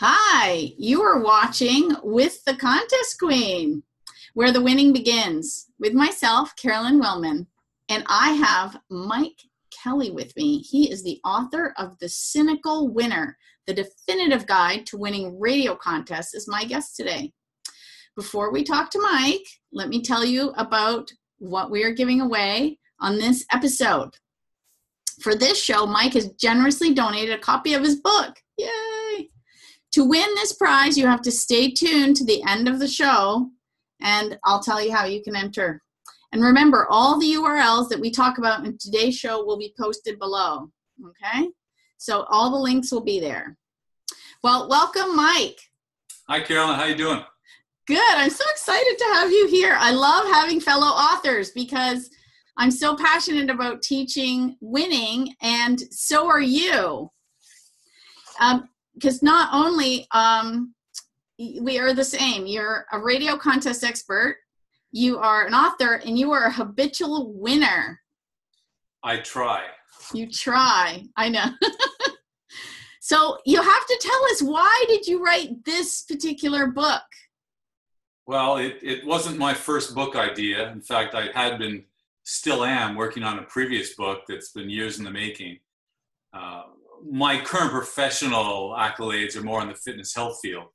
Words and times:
Hi, 0.00 0.72
you 0.76 1.02
are 1.02 1.22
watching 1.22 1.94
With 2.02 2.42
the 2.44 2.56
Contest 2.56 3.16
Queen, 3.16 3.84
where 4.32 4.50
the 4.50 4.60
winning 4.60 4.92
begins, 4.92 5.66
with 5.78 5.92
myself, 5.92 6.52
Carolyn 6.56 7.00
Wilman, 7.00 7.46
and 7.88 8.02
I 8.08 8.32
have 8.32 8.80
Mike 8.90 9.40
Kelly 9.70 10.10
with 10.10 10.34
me. 10.34 10.58
He 10.58 10.90
is 10.90 11.04
the 11.04 11.20
author 11.24 11.74
of 11.78 11.96
The 12.00 12.08
Cynical 12.08 12.88
Winner, 12.88 13.38
the 13.68 13.72
definitive 13.74 14.48
guide 14.48 14.84
to 14.86 14.98
winning 14.98 15.38
radio 15.38 15.76
contests, 15.76 16.34
is 16.34 16.48
my 16.48 16.64
guest 16.64 16.96
today. 16.96 17.32
Before 18.16 18.50
we 18.50 18.64
talk 18.64 18.90
to 18.90 19.00
Mike, 19.00 19.46
let 19.72 19.88
me 19.88 20.02
tell 20.02 20.24
you 20.24 20.50
about 20.56 21.08
what 21.38 21.70
we 21.70 21.84
are 21.84 21.92
giving 21.92 22.20
away 22.20 22.80
on 22.98 23.16
this 23.16 23.46
episode. 23.52 24.10
For 25.20 25.36
this 25.36 25.62
show, 25.62 25.86
Mike 25.86 26.14
has 26.14 26.30
generously 26.30 26.94
donated 26.94 27.38
a 27.38 27.40
copy 27.40 27.74
of 27.74 27.84
his 27.84 28.00
book. 28.00 28.34
Yay! 28.58 28.93
To 29.94 30.04
win 30.04 30.26
this 30.34 30.52
prize, 30.52 30.98
you 30.98 31.06
have 31.06 31.22
to 31.22 31.30
stay 31.30 31.70
tuned 31.70 32.16
to 32.16 32.24
the 32.24 32.42
end 32.48 32.66
of 32.66 32.80
the 32.80 32.88
show, 32.88 33.48
and 34.00 34.36
I'll 34.42 34.60
tell 34.60 34.84
you 34.84 34.92
how 34.92 35.04
you 35.04 35.22
can 35.22 35.36
enter. 35.36 35.80
And 36.32 36.42
remember, 36.42 36.88
all 36.90 37.16
the 37.16 37.32
URLs 37.34 37.90
that 37.90 38.00
we 38.00 38.10
talk 38.10 38.38
about 38.38 38.66
in 38.66 38.76
today's 38.76 39.16
show 39.16 39.44
will 39.44 39.56
be 39.56 39.72
posted 39.78 40.18
below. 40.18 40.68
Okay? 41.10 41.48
So 41.96 42.24
all 42.28 42.50
the 42.50 42.58
links 42.58 42.90
will 42.90 43.04
be 43.04 43.20
there. 43.20 43.56
Well, 44.42 44.68
welcome, 44.68 45.14
Mike. 45.14 45.60
Hi, 46.28 46.40
Carolyn. 46.40 46.74
How 46.74 46.86
you 46.86 46.96
doing? 46.96 47.22
Good. 47.86 48.16
I'm 48.16 48.30
so 48.30 48.44
excited 48.50 48.96
to 48.98 49.04
have 49.12 49.30
you 49.30 49.46
here. 49.46 49.76
I 49.78 49.92
love 49.92 50.26
having 50.32 50.58
fellow 50.58 50.88
authors 50.88 51.52
because 51.52 52.10
I'm 52.56 52.72
so 52.72 52.96
passionate 52.96 53.48
about 53.48 53.82
teaching 53.82 54.56
winning, 54.60 55.36
and 55.40 55.80
so 55.92 56.26
are 56.26 56.40
you. 56.40 57.12
Um, 58.40 58.68
Because 58.94 59.22
not 59.22 59.52
only 59.52 60.06
um, 60.12 60.74
we 61.38 61.78
are 61.78 61.92
the 61.92 62.04
same, 62.04 62.46
you're 62.46 62.86
a 62.92 62.98
radio 62.98 63.36
contest 63.36 63.84
expert, 63.84 64.36
you 64.92 65.18
are 65.18 65.46
an 65.46 65.54
author, 65.54 65.94
and 65.94 66.18
you 66.18 66.30
are 66.32 66.44
a 66.44 66.52
habitual 66.52 67.32
winner. 67.32 68.00
I 69.02 69.18
try. 69.18 69.64
You 70.12 70.30
try. 70.30 71.04
I 71.16 71.28
know. 71.28 71.46
so 73.00 73.38
you 73.44 73.60
have 73.60 73.86
to 73.86 73.98
tell 74.00 74.24
us 74.26 74.42
why 74.42 74.84
did 74.88 75.06
you 75.06 75.22
write 75.22 75.64
this 75.64 76.02
particular 76.02 76.68
book? 76.68 77.02
Well, 78.26 78.56
it, 78.56 78.78
it 78.82 79.04
wasn't 79.04 79.36
my 79.36 79.52
first 79.52 79.94
book 79.94 80.16
idea. 80.16 80.70
In 80.70 80.80
fact, 80.80 81.14
I 81.14 81.28
had 81.34 81.58
been 81.58 81.84
still 82.22 82.64
am 82.64 82.94
working 82.94 83.22
on 83.22 83.38
a 83.38 83.42
previous 83.42 83.94
book 83.94 84.22
that's 84.26 84.50
been 84.52 84.70
years 84.70 84.98
in 84.98 85.04
the 85.04 85.10
making. 85.10 85.58
Uh, 86.32 86.62
my 87.10 87.40
current 87.40 87.70
professional 87.70 88.74
accolades 88.78 89.36
are 89.36 89.42
more 89.42 89.60
in 89.62 89.68
the 89.68 89.74
fitness 89.74 90.14
health 90.14 90.38
field. 90.42 90.66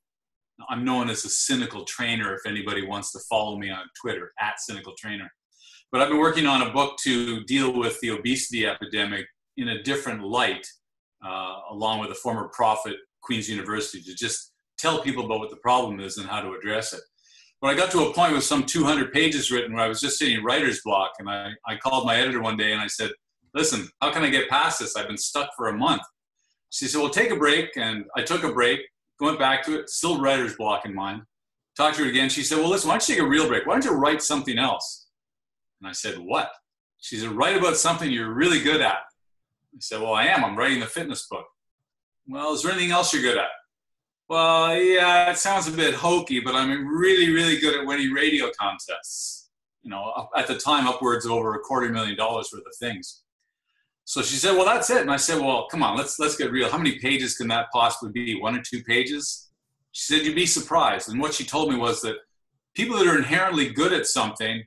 I'm 0.68 0.84
known 0.84 1.08
as 1.08 1.24
a 1.24 1.28
cynical 1.28 1.84
trainer 1.84 2.34
if 2.34 2.46
anybody 2.46 2.86
wants 2.86 3.12
to 3.12 3.18
follow 3.28 3.56
me 3.56 3.70
on 3.70 3.84
Twitter, 4.00 4.32
at 4.38 4.60
cynical 4.60 4.94
trainer. 4.98 5.30
But 5.90 6.02
I've 6.02 6.08
been 6.08 6.18
working 6.18 6.46
on 6.46 6.62
a 6.62 6.72
book 6.72 6.98
to 7.04 7.42
deal 7.44 7.72
with 7.76 7.98
the 8.00 8.10
obesity 8.10 8.66
epidemic 8.66 9.26
in 9.56 9.68
a 9.68 9.82
different 9.82 10.22
light, 10.22 10.66
uh, 11.24 11.56
along 11.70 12.00
with 12.00 12.10
a 12.10 12.14
former 12.14 12.48
prophet, 12.52 12.96
Queen's 13.22 13.48
University, 13.48 14.02
to 14.02 14.14
just 14.14 14.52
tell 14.78 15.02
people 15.02 15.24
about 15.24 15.40
what 15.40 15.50
the 15.50 15.56
problem 15.56 15.98
is 15.98 16.18
and 16.18 16.28
how 16.28 16.40
to 16.40 16.52
address 16.52 16.92
it 16.92 17.00
when 17.60 17.72
I 17.72 17.76
got 17.76 17.90
to 17.92 18.06
a 18.06 18.12
point 18.12 18.32
with 18.32 18.44
some 18.44 18.64
200 18.64 19.12
pages 19.12 19.50
written 19.50 19.74
where 19.74 19.84
I 19.84 19.88
was 19.88 20.00
just 20.00 20.18
sitting 20.18 20.36
in 20.36 20.44
writer's 20.44 20.80
block, 20.82 21.12
and 21.18 21.28
I, 21.28 21.50
I 21.66 21.76
called 21.76 22.06
my 22.06 22.16
editor 22.16 22.40
one 22.40 22.56
day 22.56 22.72
and 22.72 22.80
I 22.80 22.86
said, 22.86 23.10
Listen, 23.52 23.88
how 24.00 24.12
can 24.12 24.22
I 24.22 24.30
get 24.30 24.48
past 24.48 24.78
this? 24.78 24.96
I've 24.96 25.08
been 25.08 25.16
stuck 25.16 25.50
for 25.56 25.68
a 25.68 25.76
month. 25.76 26.02
She 26.70 26.86
said, 26.86 27.00
Well, 27.00 27.10
take 27.10 27.30
a 27.30 27.36
break. 27.36 27.76
And 27.76 28.04
I 28.16 28.22
took 28.22 28.44
a 28.44 28.52
break, 28.52 28.80
went 29.20 29.38
back 29.38 29.64
to 29.66 29.78
it, 29.78 29.90
still 29.90 30.20
writer's 30.20 30.56
block 30.56 30.86
in 30.86 30.94
mind. 30.94 31.22
Talked 31.76 31.96
to 31.96 32.04
her 32.04 32.10
again. 32.10 32.28
She 32.28 32.42
said, 32.42 32.58
Well, 32.58 32.70
listen, 32.70 32.88
why 32.88 32.94
don't 32.94 33.08
you 33.08 33.14
take 33.16 33.24
a 33.24 33.28
real 33.28 33.48
break? 33.48 33.66
Why 33.66 33.74
don't 33.74 33.84
you 33.84 33.92
write 33.92 34.22
something 34.22 34.58
else? 34.58 35.08
And 35.80 35.88
I 35.88 35.92
said, 35.92 36.18
What? 36.18 36.50
She 36.98 37.16
said, 37.16 37.30
Write 37.30 37.56
about 37.56 37.76
something 37.76 38.10
you're 38.10 38.32
really 38.32 38.60
good 38.60 38.80
at. 38.80 38.98
I 39.74 39.78
said, 39.80 40.00
Well, 40.00 40.14
I 40.14 40.26
am. 40.26 40.44
I'm 40.44 40.56
writing 40.56 40.80
the 40.80 40.86
fitness 40.86 41.26
book. 41.30 41.46
Well, 42.26 42.52
is 42.54 42.62
there 42.62 42.72
anything 42.72 42.92
else 42.92 43.12
you're 43.12 43.22
good 43.22 43.38
at? 43.38 43.48
Well, 44.28 44.76
yeah, 44.76 45.32
it 45.32 45.38
sounds 45.38 45.66
a 45.66 45.72
bit 45.72 45.92
hokey, 45.92 46.38
but 46.38 46.54
I'm 46.54 46.86
really, 46.86 47.30
really 47.32 47.58
good 47.58 47.80
at 47.80 47.84
winning 47.84 48.12
radio 48.12 48.48
contests. 48.56 49.50
You 49.82 49.90
know, 49.90 50.28
at 50.36 50.46
the 50.46 50.56
time, 50.56 50.86
upwards 50.86 51.26
over 51.26 51.54
a 51.54 51.58
quarter 51.58 51.88
million 51.88 52.16
dollars 52.16 52.50
worth 52.52 52.62
of 52.64 52.76
things. 52.76 53.19
So 54.04 54.22
she 54.22 54.36
said, 54.36 54.56
"Well, 54.56 54.64
that's 54.64 54.90
it." 54.90 55.02
And 55.02 55.10
I 55.10 55.16
said, 55.16 55.40
"Well, 55.40 55.66
come 55.70 55.82
on, 55.82 55.96
let's 55.96 56.18
let's 56.18 56.36
get 56.36 56.50
real. 56.50 56.70
How 56.70 56.78
many 56.78 56.98
pages 56.98 57.36
can 57.36 57.48
that 57.48 57.66
possibly 57.72 58.10
be? 58.12 58.40
One 58.40 58.56
or 58.56 58.62
two 58.62 58.82
pages?" 58.82 59.50
She 59.92 60.12
said, 60.12 60.26
"You'd 60.26 60.34
be 60.34 60.46
surprised." 60.46 61.08
And 61.08 61.20
what 61.20 61.34
she 61.34 61.44
told 61.44 61.70
me 61.70 61.76
was 61.76 62.00
that 62.02 62.16
people 62.74 62.96
that 62.98 63.06
are 63.06 63.18
inherently 63.18 63.70
good 63.70 63.92
at 63.92 64.06
something 64.06 64.64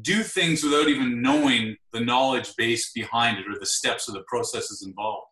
do 0.00 0.22
things 0.22 0.62
without 0.62 0.88
even 0.88 1.20
knowing 1.20 1.76
the 1.92 2.00
knowledge 2.00 2.54
base 2.56 2.92
behind 2.92 3.38
it 3.38 3.46
or 3.46 3.58
the 3.58 3.66
steps 3.66 4.08
or 4.08 4.12
the 4.12 4.24
processes 4.26 4.82
involved. 4.86 5.26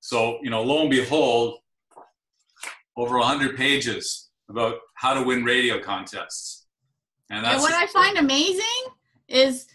So, 0.00 0.38
you 0.42 0.50
know, 0.50 0.62
lo 0.62 0.82
and 0.82 0.90
behold, 0.90 1.58
over 2.96 3.18
100 3.18 3.56
pages 3.56 4.30
about 4.50 4.76
how 4.96 5.14
to 5.14 5.22
win 5.22 5.42
radio 5.42 5.80
contests. 5.80 6.66
And 7.30 7.44
that's 7.44 7.62
what 7.62 7.72
I 7.72 7.86
find 7.86 8.18
amazing 8.18 8.84
is 9.28 9.66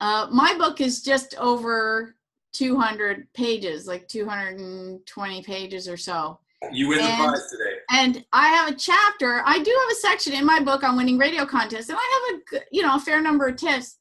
uh, 0.00 0.28
my 0.30 0.54
book 0.56 0.80
is 0.80 1.02
just 1.02 1.34
over 1.38 2.14
200 2.54 3.30
pages, 3.34 3.86
like 3.86 4.08
220 4.08 5.42
pages 5.42 5.88
or 5.88 5.96
so. 5.96 6.38
You 6.72 6.88
win 6.88 7.00
and, 7.00 7.20
the 7.20 7.24
prize 7.24 7.50
today. 7.50 7.76
And 7.90 8.24
I 8.32 8.48
have 8.48 8.70
a 8.70 8.74
chapter. 8.74 9.42
I 9.44 9.58
do 9.58 9.78
have 9.82 9.90
a 9.90 10.00
section 10.00 10.32
in 10.32 10.46
my 10.46 10.60
book 10.60 10.82
on 10.82 10.96
winning 10.96 11.18
radio 11.18 11.44
contests, 11.44 11.88
and 11.88 11.98
I 12.00 12.38
have 12.52 12.60
a 12.60 12.64
you 12.72 12.82
know 12.82 12.96
a 12.96 13.00
fair 13.00 13.20
number 13.20 13.46
of 13.48 13.56
tips. 13.56 13.98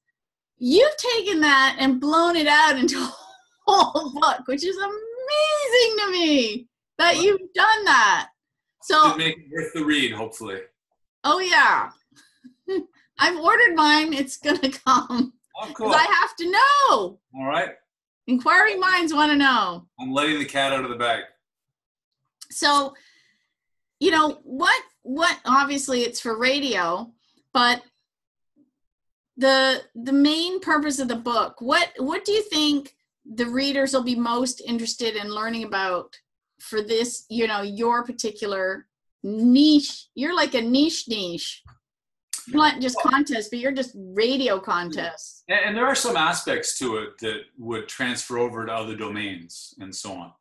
You've 0.58 0.96
taken 0.98 1.42
that 1.42 1.76
and 1.80 2.00
blown 2.00 2.36
it 2.36 2.48
out 2.48 2.78
into 2.78 2.98
a 2.98 3.14
whole 3.68 4.14
book, 4.14 4.42
which 4.46 4.64
is 4.64 4.78
amazing 4.78 5.98
to 6.00 6.12
me 6.12 6.68
that 6.98 7.18
you've 7.18 7.42
done 7.54 7.86
that. 7.86 8.30
So 8.84 9.16
make 9.18 9.38
it 9.38 9.46
worth 9.52 9.74
the 9.74 9.84
read, 9.84 10.14
hopefully. 10.14 10.60
Oh 11.24 11.40
yeah, 11.40 11.90
I've 13.20 13.40
ordered 13.40 13.76
mine. 13.76 14.14
It's 14.14 14.38
gonna 14.38 14.70
come. 14.86 15.34
Oh, 15.62 15.72
cool. 15.74 15.92
I 15.94 16.06
have 16.20 16.36
to 16.38 16.52
know. 16.52 17.20
All 17.36 17.46
right. 17.46 17.72
Inquiring 18.28 18.80
minds 18.80 19.14
want 19.14 19.32
to 19.32 19.38
know. 19.38 19.88
I'm 20.00 20.14
letting 20.14 20.40
the 20.40 20.46
cat 20.46 20.74
out 20.74 20.84
of 20.84 20.90
the 20.90 20.96
bag. 20.96 21.24
So, 22.50 22.94
you 24.00 24.12
know 24.12 24.40
what? 24.44 24.82
What? 25.02 25.38
Obviously, 25.46 26.02
it's 26.02 26.20
for 26.20 26.38
radio, 26.38 27.12
but 27.54 27.82
the 29.38 29.82
the 29.96 30.14
main 30.14 30.60
purpose 30.60 31.00
of 31.00 31.08
the 31.08 31.16
book. 31.16 31.60
What 31.60 31.90
What 31.98 32.24
do 32.24 32.32
you 32.32 32.44
think 32.44 32.96
the 33.26 33.46
readers 33.46 33.94
will 33.94 34.04
be 34.04 34.16
most 34.16 34.62
interested 34.62 35.16
in 35.16 35.30
learning 35.30 35.64
about 35.64 36.16
for 36.60 36.82
this, 36.82 37.26
you 37.30 37.48
know, 37.48 37.62
your 37.62 38.04
particular 38.04 38.88
niche. 39.24 40.08
You're 40.16 40.36
like 40.36 40.54
a 40.54 40.62
niche 40.62 41.06
niche. 41.08 41.64
Not 42.48 42.82
just 42.82 42.98
contests, 43.02 43.50
but 43.50 43.60
you're 43.60 43.72
just 43.72 43.96
radio 43.96 44.60
contests. 44.60 45.44
And, 45.50 45.60
and 45.66 45.78
there 45.78 45.86
are 45.86 45.96
some 45.96 46.18
aspects 46.18 46.78
to 46.80 46.98
it 46.98 47.18
that 47.20 47.42
would 47.58 47.88
transfer 47.88 48.38
over 48.38 48.66
to 48.66 48.74
other 48.74 48.96
domains 48.96 49.74
and 49.80 49.94
so 49.94 50.14
on. 50.14 50.32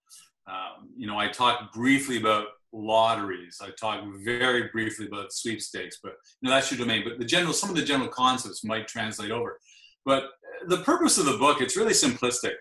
Um, 0.49 0.91
you 0.97 1.07
know, 1.07 1.19
I 1.19 1.29
talked 1.29 1.73
briefly 1.73 2.17
about 2.17 2.47
lotteries. 2.73 3.61
I 3.63 3.71
talked 3.79 4.07
very 4.25 4.69
briefly 4.73 5.07
about 5.07 5.33
sweepstakes, 5.33 5.99
but 6.03 6.15
you 6.41 6.49
know, 6.49 6.55
that's 6.55 6.71
your 6.71 6.79
domain. 6.79 7.05
But 7.05 7.19
the 7.19 7.25
general, 7.25 7.53
some 7.53 7.71
of 7.71 7.77
the 7.77 7.85
general 7.85 8.09
concepts 8.09 8.65
might 8.65 8.89
translate 8.89 9.31
over. 9.31 9.59
But 10.05 10.25
the 10.67 10.79
purpose 10.79 11.19
of 11.19 11.27
the 11.27 11.37
book, 11.37 11.61
it's 11.61 11.77
really 11.77 11.93
simplistic 11.93 12.55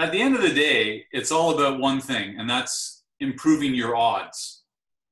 at 0.00 0.12
the 0.12 0.20
end 0.20 0.34
of 0.34 0.42
the 0.42 0.52
day, 0.52 1.04
it's 1.12 1.30
all 1.30 1.54
about 1.54 1.78
one 1.78 2.00
thing, 2.00 2.38
and 2.38 2.48
that's 2.48 3.04
improving 3.20 3.74
your 3.74 3.96
odds. 3.96 4.62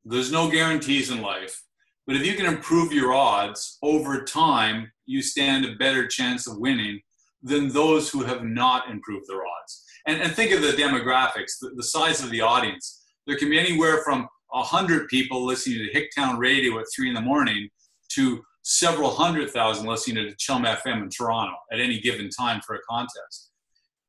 There's 0.05 0.33
no 0.33 0.51
guarantees 0.51 1.11
in 1.11 1.21
life, 1.21 1.63
but 2.09 2.17
if 2.17 2.25
you 2.25 2.35
can 2.35 2.47
improve 2.47 2.91
your 2.91 3.13
odds 3.13 3.77
over 3.83 4.25
time, 4.25 4.91
you 5.05 5.21
stand 5.21 5.67
a 5.67 5.77
better 5.77 6.07
chance 6.07 6.47
of 6.47 6.57
winning 6.57 7.03
than 7.43 7.69
those 7.69 8.09
who 8.09 8.23
have 8.23 8.43
not 8.43 8.91
improved 8.91 9.27
their 9.29 9.43
odds. 9.43 9.85
And, 10.07 10.23
and 10.23 10.33
think 10.33 10.53
of 10.53 10.63
the 10.63 10.69
demographics, 10.69 11.59
the, 11.61 11.73
the 11.77 11.83
size 11.83 12.25
of 12.25 12.31
the 12.31 12.41
audience. 12.41 13.05
There 13.27 13.37
can 13.37 13.51
be 13.51 13.59
anywhere 13.59 14.03
from 14.05 14.27
100 14.49 15.09
people 15.09 15.45
listening 15.45 15.87
to 15.87 15.93
Hicktown 15.93 16.39
Radio 16.39 16.79
at 16.79 16.87
3 16.97 17.09
in 17.09 17.15
the 17.15 17.21
morning 17.21 17.69
to 18.13 18.43
several 18.63 19.11
hundred 19.11 19.51
thousand 19.51 19.87
listening 19.87 20.27
to 20.27 20.35
Chum 20.37 20.65
FM 20.65 21.03
in 21.03 21.11
Toronto 21.11 21.57
at 21.71 21.79
any 21.79 22.01
given 22.01 22.31
time 22.31 22.63
for 22.67 22.75
a 22.77 22.81
contest. 22.89 23.51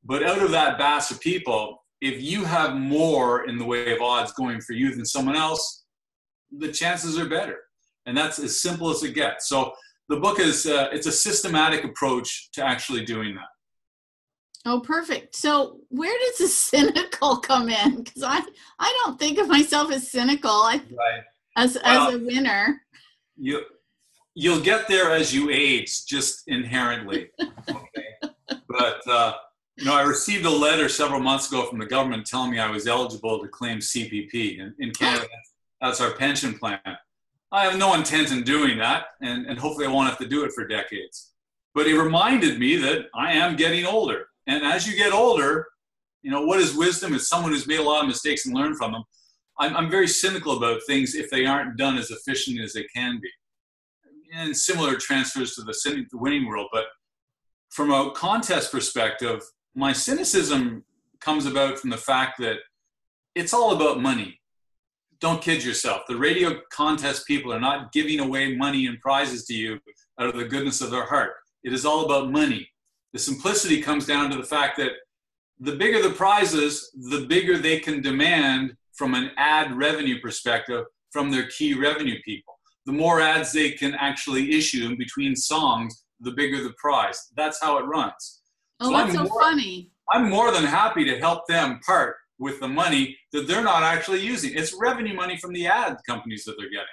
But 0.05 0.23
out 0.23 0.41
of 0.41 0.51
that 0.51 0.77
batch 0.77 1.11
of 1.11 1.19
people, 1.19 1.83
if 1.99 2.21
you 2.21 2.45
have 2.45 2.75
more 2.75 3.49
in 3.49 3.57
the 3.57 3.65
way 3.65 3.93
of 3.93 4.01
odds 4.01 4.31
going 4.31 4.61
for 4.61 4.71
you 4.71 4.95
than 4.95 5.05
someone 5.05 5.35
else, 5.35 5.83
the 6.57 6.71
chances 6.71 7.19
are 7.19 7.27
better. 7.27 7.57
And 8.05 8.17
that's 8.17 8.39
as 8.39 8.61
simple 8.61 8.89
as 8.89 9.03
it 9.03 9.13
gets. 9.13 9.47
So 9.49 9.73
the 10.07 10.17
book 10.17 10.39
is 10.39 10.65
uh, 10.65 10.89
it's 10.91 11.07
a 11.07 11.11
systematic 11.11 11.83
approach 11.83 12.49
to 12.53 12.63
actually 12.65 13.05
doing 13.05 13.35
that. 13.35 13.47
Oh, 14.65 14.81
perfect. 14.81 15.35
So, 15.35 15.79
where 15.89 16.17
does 16.27 16.37
the 16.39 16.47
cynical 16.47 17.37
come 17.37 17.69
in? 17.69 18.03
Because 18.03 18.23
I, 18.23 18.41
I 18.79 18.99
don't 19.03 19.17
think 19.17 19.37
of 19.39 19.47
myself 19.47 19.91
as 19.91 20.11
cynical. 20.11 20.49
I, 20.49 20.81
Right. 20.97 21.21
as 21.55 21.77
as 21.77 22.13
a 22.13 22.17
winner. 22.19 22.81
You 23.37 23.63
you'll 24.35 24.61
get 24.61 24.87
there 24.87 25.11
as 25.11 25.33
you 25.33 25.49
age, 25.49 26.05
just 26.05 26.43
inherently. 26.47 27.29
Okay. 27.69 28.31
But 28.67 29.07
uh, 29.07 29.33
you 29.77 29.85
know, 29.85 29.95
I 29.95 30.01
received 30.01 30.45
a 30.45 30.49
letter 30.49 30.89
several 30.89 31.19
months 31.21 31.47
ago 31.47 31.65
from 31.67 31.79
the 31.79 31.85
government 31.85 32.25
telling 32.25 32.51
me 32.51 32.59
I 32.59 32.69
was 32.69 32.85
eligible 32.87 33.39
to 33.41 33.47
claim 33.47 33.79
CPP 33.79 34.59
in, 34.59 34.73
in 34.79 34.91
Canada. 34.91 35.27
That's 35.81 36.01
our 36.01 36.11
pension 36.11 36.57
plan. 36.57 36.79
I 37.51 37.63
have 37.63 37.77
no 37.77 37.95
intent 37.95 38.31
in 38.31 38.43
doing 38.43 38.77
that, 38.77 39.07
and, 39.21 39.47
and 39.47 39.57
hopefully 39.57 39.87
I 39.87 39.89
won't 39.89 40.09
have 40.09 40.19
to 40.19 40.27
do 40.27 40.43
it 40.43 40.51
for 40.51 40.67
decades. 40.67 41.33
But 41.73 41.87
it 41.87 41.99
reminded 41.99 42.59
me 42.59 42.75
that 42.77 43.05
I 43.15 43.33
am 43.33 43.55
getting 43.55 43.85
older. 43.85 44.27
And 44.47 44.63
as 44.63 44.87
you 44.87 44.95
get 44.95 45.13
older, 45.13 45.67
you 46.21 46.31
know, 46.31 46.41
what 46.41 46.59
is 46.59 46.75
wisdom? 46.75 47.13
Is 47.13 47.29
someone 47.29 47.51
who's 47.51 47.67
made 47.67 47.79
a 47.79 47.83
lot 47.83 48.01
of 48.01 48.07
mistakes 48.07 48.45
and 48.45 48.55
learned 48.55 48.77
from 48.77 48.91
them. 48.91 49.03
I'm, 49.57 49.75
I'm 49.75 49.89
very 49.89 50.07
cynical 50.07 50.57
about 50.57 50.81
things 50.85 51.15
if 51.15 51.29
they 51.29 51.45
aren't 51.45 51.77
done 51.77 51.97
as 51.97 52.11
efficiently 52.11 52.63
as 52.63 52.73
they 52.73 52.85
can 52.95 53.19
be. 53.21 53.29
And 54.33 54.55
similar 54.55 54.95
transfers 54.95 55.55
to 55.55 55.61
the, 55.61 55.73
the 56.11 56.17
winning 56.17 56.47
world. 56.47 56.67
But 56.71 56.85
from 57.69 57.91
a 57.91 58.11
contest 58.11 58.71
perspective, 58.71 59.41
my 59.75 59.93
cynicism 59.93 60.83
comes 61.19 61.45
about 61.45 61.79
from 61.79 61.89
the 61.89 61.97
fact 61.97 62.39
that 62.39 62.57
it's 63.35 63.53
all 63.53 63.73
about 63.73 64.01
money. 64.01 64.38
Don't 65.21 65.41
kid 65.41 65.63
yourself. 65.63 66.03
The 66.07 66.15
radio 66.15 66.61
contest 66.71 67.27
people 67.27 67.51
are 67.53 67.59
not 67.59 67.91
giving 67.91 68.19
away 68.19 68.55
money 68.55 68.87
and 68.87 68.99
prizes 69.01 69.45
to 69.47 69.53
you 69.53 69.79
out 70.19 70.29
of 70.29 70.35
the 70.37 70.45
goodness 70.45 70.81
of 70.81 70.91
their 70.91 71.05
heart. 71.05 71.31
It 71.63 71.73
is 71.73 71.85
all 71.85 72.05
about 72.05 72.31
money. 72.31 72.69
The 73.11 73.19
simplicity 73.19 73.81
comes 73.81 74.05
down 74.05 74.29
to 74.31 74.37
the 74.37 74.43
fact 74.43 74.77
that 74.77 74.91
the 75.59 75.75
bigger 75.75 76.01
the 76.01 76.13
prizes, 76.15 76.89
the 77.09 77.25
bigger 77.27 77.57
they 77.57 77.79
can 77.79 78.01
demand 78.01 78.75
from 78.93 79.13
an 79.13 79.31
ad 79.37 79.75
revenue 79.75 80.21
perspective 80.21 80.85
from 81.11 81.31
their 81.31 81.47
key 81.47 81.73
revenue 81.73 82.17
people. 82.23 82.53
The 82.85 82.93
more 82.93 83.19
ads 83.19 83.51
they 83.51 83.71
can 83.71 83.93
actually 83.95 84.55
issue 84.57 84.85
in 84.85 84.97
between 84.97 85.35
songs, 85.35 86.03
the 86.21 86.31
bigger 86.31 86.63
the 86.63 86.73
prize. 86.77 87.27
That's 87.35 87.61
how 87.61 87.77
it 87.77 87.83
runs. 87.83 88.41
Oh, 88.79 88.85
So 88.85 88.91
that's 88.91 89.09
I'm 89.09 89.15
so 89.15 89.23
more- 89.31 89.41
funny. 89.41 89.91
I'm 90.11 90.29
more 90.29 90.51
than 90.51 90.63
happy 90.63 91.03
to 91.05 91.19
help 91.19 91.45
them 91.47 91.79
part 91.85 92.15
with 92.39 92.59
the 92.59 92.67
money 92.67 93.17
that 93.33 93.47
they're 93.47 93.63
not 93.63 93.83
actually 93.83 94.21
using. 94.21 94.53
It's 94.55 94.75
revenue 94.79 95.13
money 95.13 95.37
from 95.37 95.53
the 95.53 95.67
ad 95.67 95.97
companies 96.07 96.45
that 96.45 96.55
they're 96.57 96.69
getting. 96.69 96.87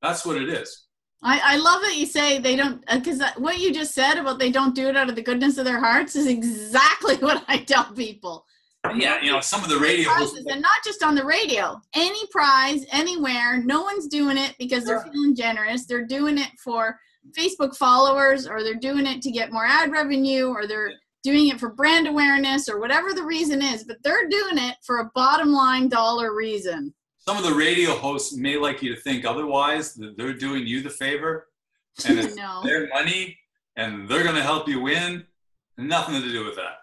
That's 0.00 0.24
what 0.24 0.36
it 0.36 0.48
is. 0.48 0.86
I, 1.22 1.40
I 1.42 1.56
love 1.56 1.82
that 1.82 1.96
you 1.96 2.06
say 2.06 2.38
they 2.38 2.56
don't 2.56 2.84
uh, 2.88 2.98
because 2.98 3.22
what 3.38 3.58
you 3.58 3.72
just 3.72 3.94
said 3.94 4.18
about 4.18 4.38
they 4.38 4.50
don't 4.50 4.74
do 4.74 4.88
it 4.88 4.96
out 4.96 5.08
of 5.08 5.16
the 5.16 5.22
goodness 5.22 5.58
of 5.58 5.64
their 5.64 5.80
hearts 5.80 6.14
is 6.14 6.26
exactly 6.26 7.16
what 7.20 7.44
I 7.48 7.58
tell 7.58 7.92
people. 7.92 8.44
Yeah, 8.94 9.20
you 9.20 9.32
know, 9.32 9.40
some 9.40 9.64
of 9.64 9.68
the 9.68 9.78
radio 9.78 10.08
Prizes, 10.08 10.44
and 10.46 10.62
not 10.62 10.84
just 10.84 11.02
on 11.02 11.16
the 11.16 11.24
radio. 11.24 11.80
Any 11.94 12.24
prize, 12.30 12.84
anywhere. 12.92 13.60
No 13.64 13.82
one's 13.82 14.06
doing 14.06 14.38
it 14.38 14.54
because 14.60 14.84
they're 14.84 15.02
feeling 15.02 15.34
generous. 15.34 15.86
They're 15.86 16.06
doing 16.06 16.38
it 16.38 16.50
for 16.62 16.96
Facebook 17.36 17.74
followers, 17.76 18.46
or 18.46 18.62
they're 18.62 18.74
doing 18.74 19.06
it 19.06 19.22
to 19.22 19.32
get 19.32 19.52
more 19.52 19.66
ad 19.66 19.90
revenue, 19.90 20.48
or 20.48 20.68
they're 20.68 20.92
doing 21.26 21.48
it 21.48 21.60
for 21.60 21.70
brand 21.70 22.06
awareness, 22.06 22.68
or 22.68 22.78
whatever 22.80 23.12
the 23.12 23.22
reason 23.22 23.60
is. 23.62 23.84
But 23.84 23.98
they're 24.02 24.28
doing 24.28 24.58
it 24.58 24.76
for 24.86 24.98
a 24.98 25.10
bottom 25.14 25.52
line 25.52 25.88
dollar 25.88 26.34
reason. 26.34 26.94
some 27.18 27.36
of 27.36 27.44
the 27.44 27.54
radio 27.54 27.90
hosts 27.92 28.36
may 28.36 28.56
like 28.56 28.82
you 28.82 28.94
to 28.94 29.00
think 29.00 29.24
otherwise, 29.24 29.94
that 29.94 30.16
they're 30.16 30.32
doing 30.46 30.66
you 30.66 30.80
the 30.82 30.90
favor 30.90 31.48
and 32.06 32.18
it's 32.18 32.36
no. 32.36 32.62
their 32.62 32.88
money 32.88 33.36
and 33.76 34.08
they're 34.08 34.22
going 34.22 34.36
to 34.36 34.42
help 34.52 34.68
you 34.68 34.80
win. 34.80 35.24
Nothing 35.76 36.22
to 36.22 36.30
do 36.30 36.44
with 36.44 36.56
that. 36.56 36.76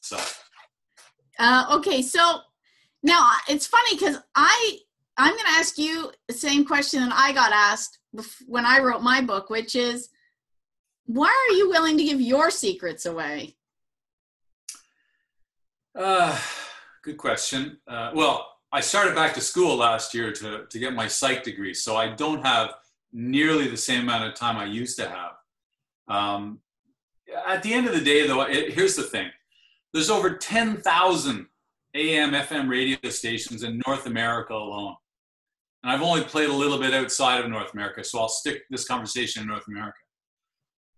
So, 0.00 0.16
Uh, 1.38 1.66
okay, 1.76 2.00
so 2.00 2.40
now 3.02 3.32
it's 3.48 3.66
funny 3.66 3.94
because 3.96 4.16
I 4.34 4.78
I'm 5.18 5.32
going 5.32 5.46
to 5.52 5.58
ask 5.58 5.76
you 5.78 6.12
the 6.28 6.34
same 6.34 6.64
question 6.64 7.00
that 7.00 7.12
I 7.12 7.32
got 7.32 7.52
asked 7.52 7.98
when 8.46 8.64
I 8.64 8.78
wrote 8.80 9.02
my 9.02 9.20
book, 9.20 9.50
which 9.50 9.74
is, 9.74 10.08
why 11.06 11.26
are 11.26 11.54
you 11.54 11.68
willing 11.68 11.98
to 11.98 12.04
give 12.04 12.20
your 12.20 12.50
secrets 12.52 13.04
away? 13.04 13.56
Uh, 15.98 16.38
good 17.02 17.16
question. 17.16 17.78
Uh, 17.86 18.12
well, 18.14 18.46
I 18.70 18.80
started 18.80 19.14
back 19.14 19.34
to 19.34 19.40
school 19.40 19.76
last 19.76 20.14
year 20.14 20.32
to, 20.32 20.66
to 20.66 20.78
get 20.78 20.94
my 20.94 21.08
psych 21.08 21.42
degree, 21.42 21.74
so 21.74 21.96
I 21.96 22.10
don't 22.14 22.44
have 22.44 22.74
nearly 23.12 23.68
the 23.68 23.76
same 23.76 24.02
amount 24.02 24.24
of 24.24 24.34
time 24.34 24.56
I 24.56 24.66
used 24.66 24.98
to 24.98 25.08
have. 25.08 25.32
Um, 26.08 26.60
at 27.46 27.62
the 27.62 27.72
end 27.72 27.86
of 27.86 27.94
the 27.94 28.00
day, 28.00 28.26
though, 28.26 28.42
it, 28.42 28.72
here's 28.72 28.96
the 28.96 29.02
thing 29.02 29.30
there's 29.92 30.10
over 30.10 30.36
10,000 30.36 31.46
AM, 31.94 32.32
FM 32.32 32.68
radio 32.68 32.98
stations 33.10 33.62
in 33.62 33.80
North 33.86 34.06
America 34.06 34.52
alone. 34.52 34.94
And 35.82 35.92
I've 35.92 36.02
only 36.02 36.22
played 36.22 36.50
a 36.50 36.54
little 36.54 36.78
bit 36.78 36.92
outside 36.92 37.42
of 37.42 37.50
North 37.50 37.72
America, 37.72 38.04
so 38.04 38.18
I'll 38.18 38.28
stick 38.28 38.62
this 38.70 38.84
conversation 38.84 39.42
in 39.42 39.48
North 39.48 39.66
America. 39.68 39.98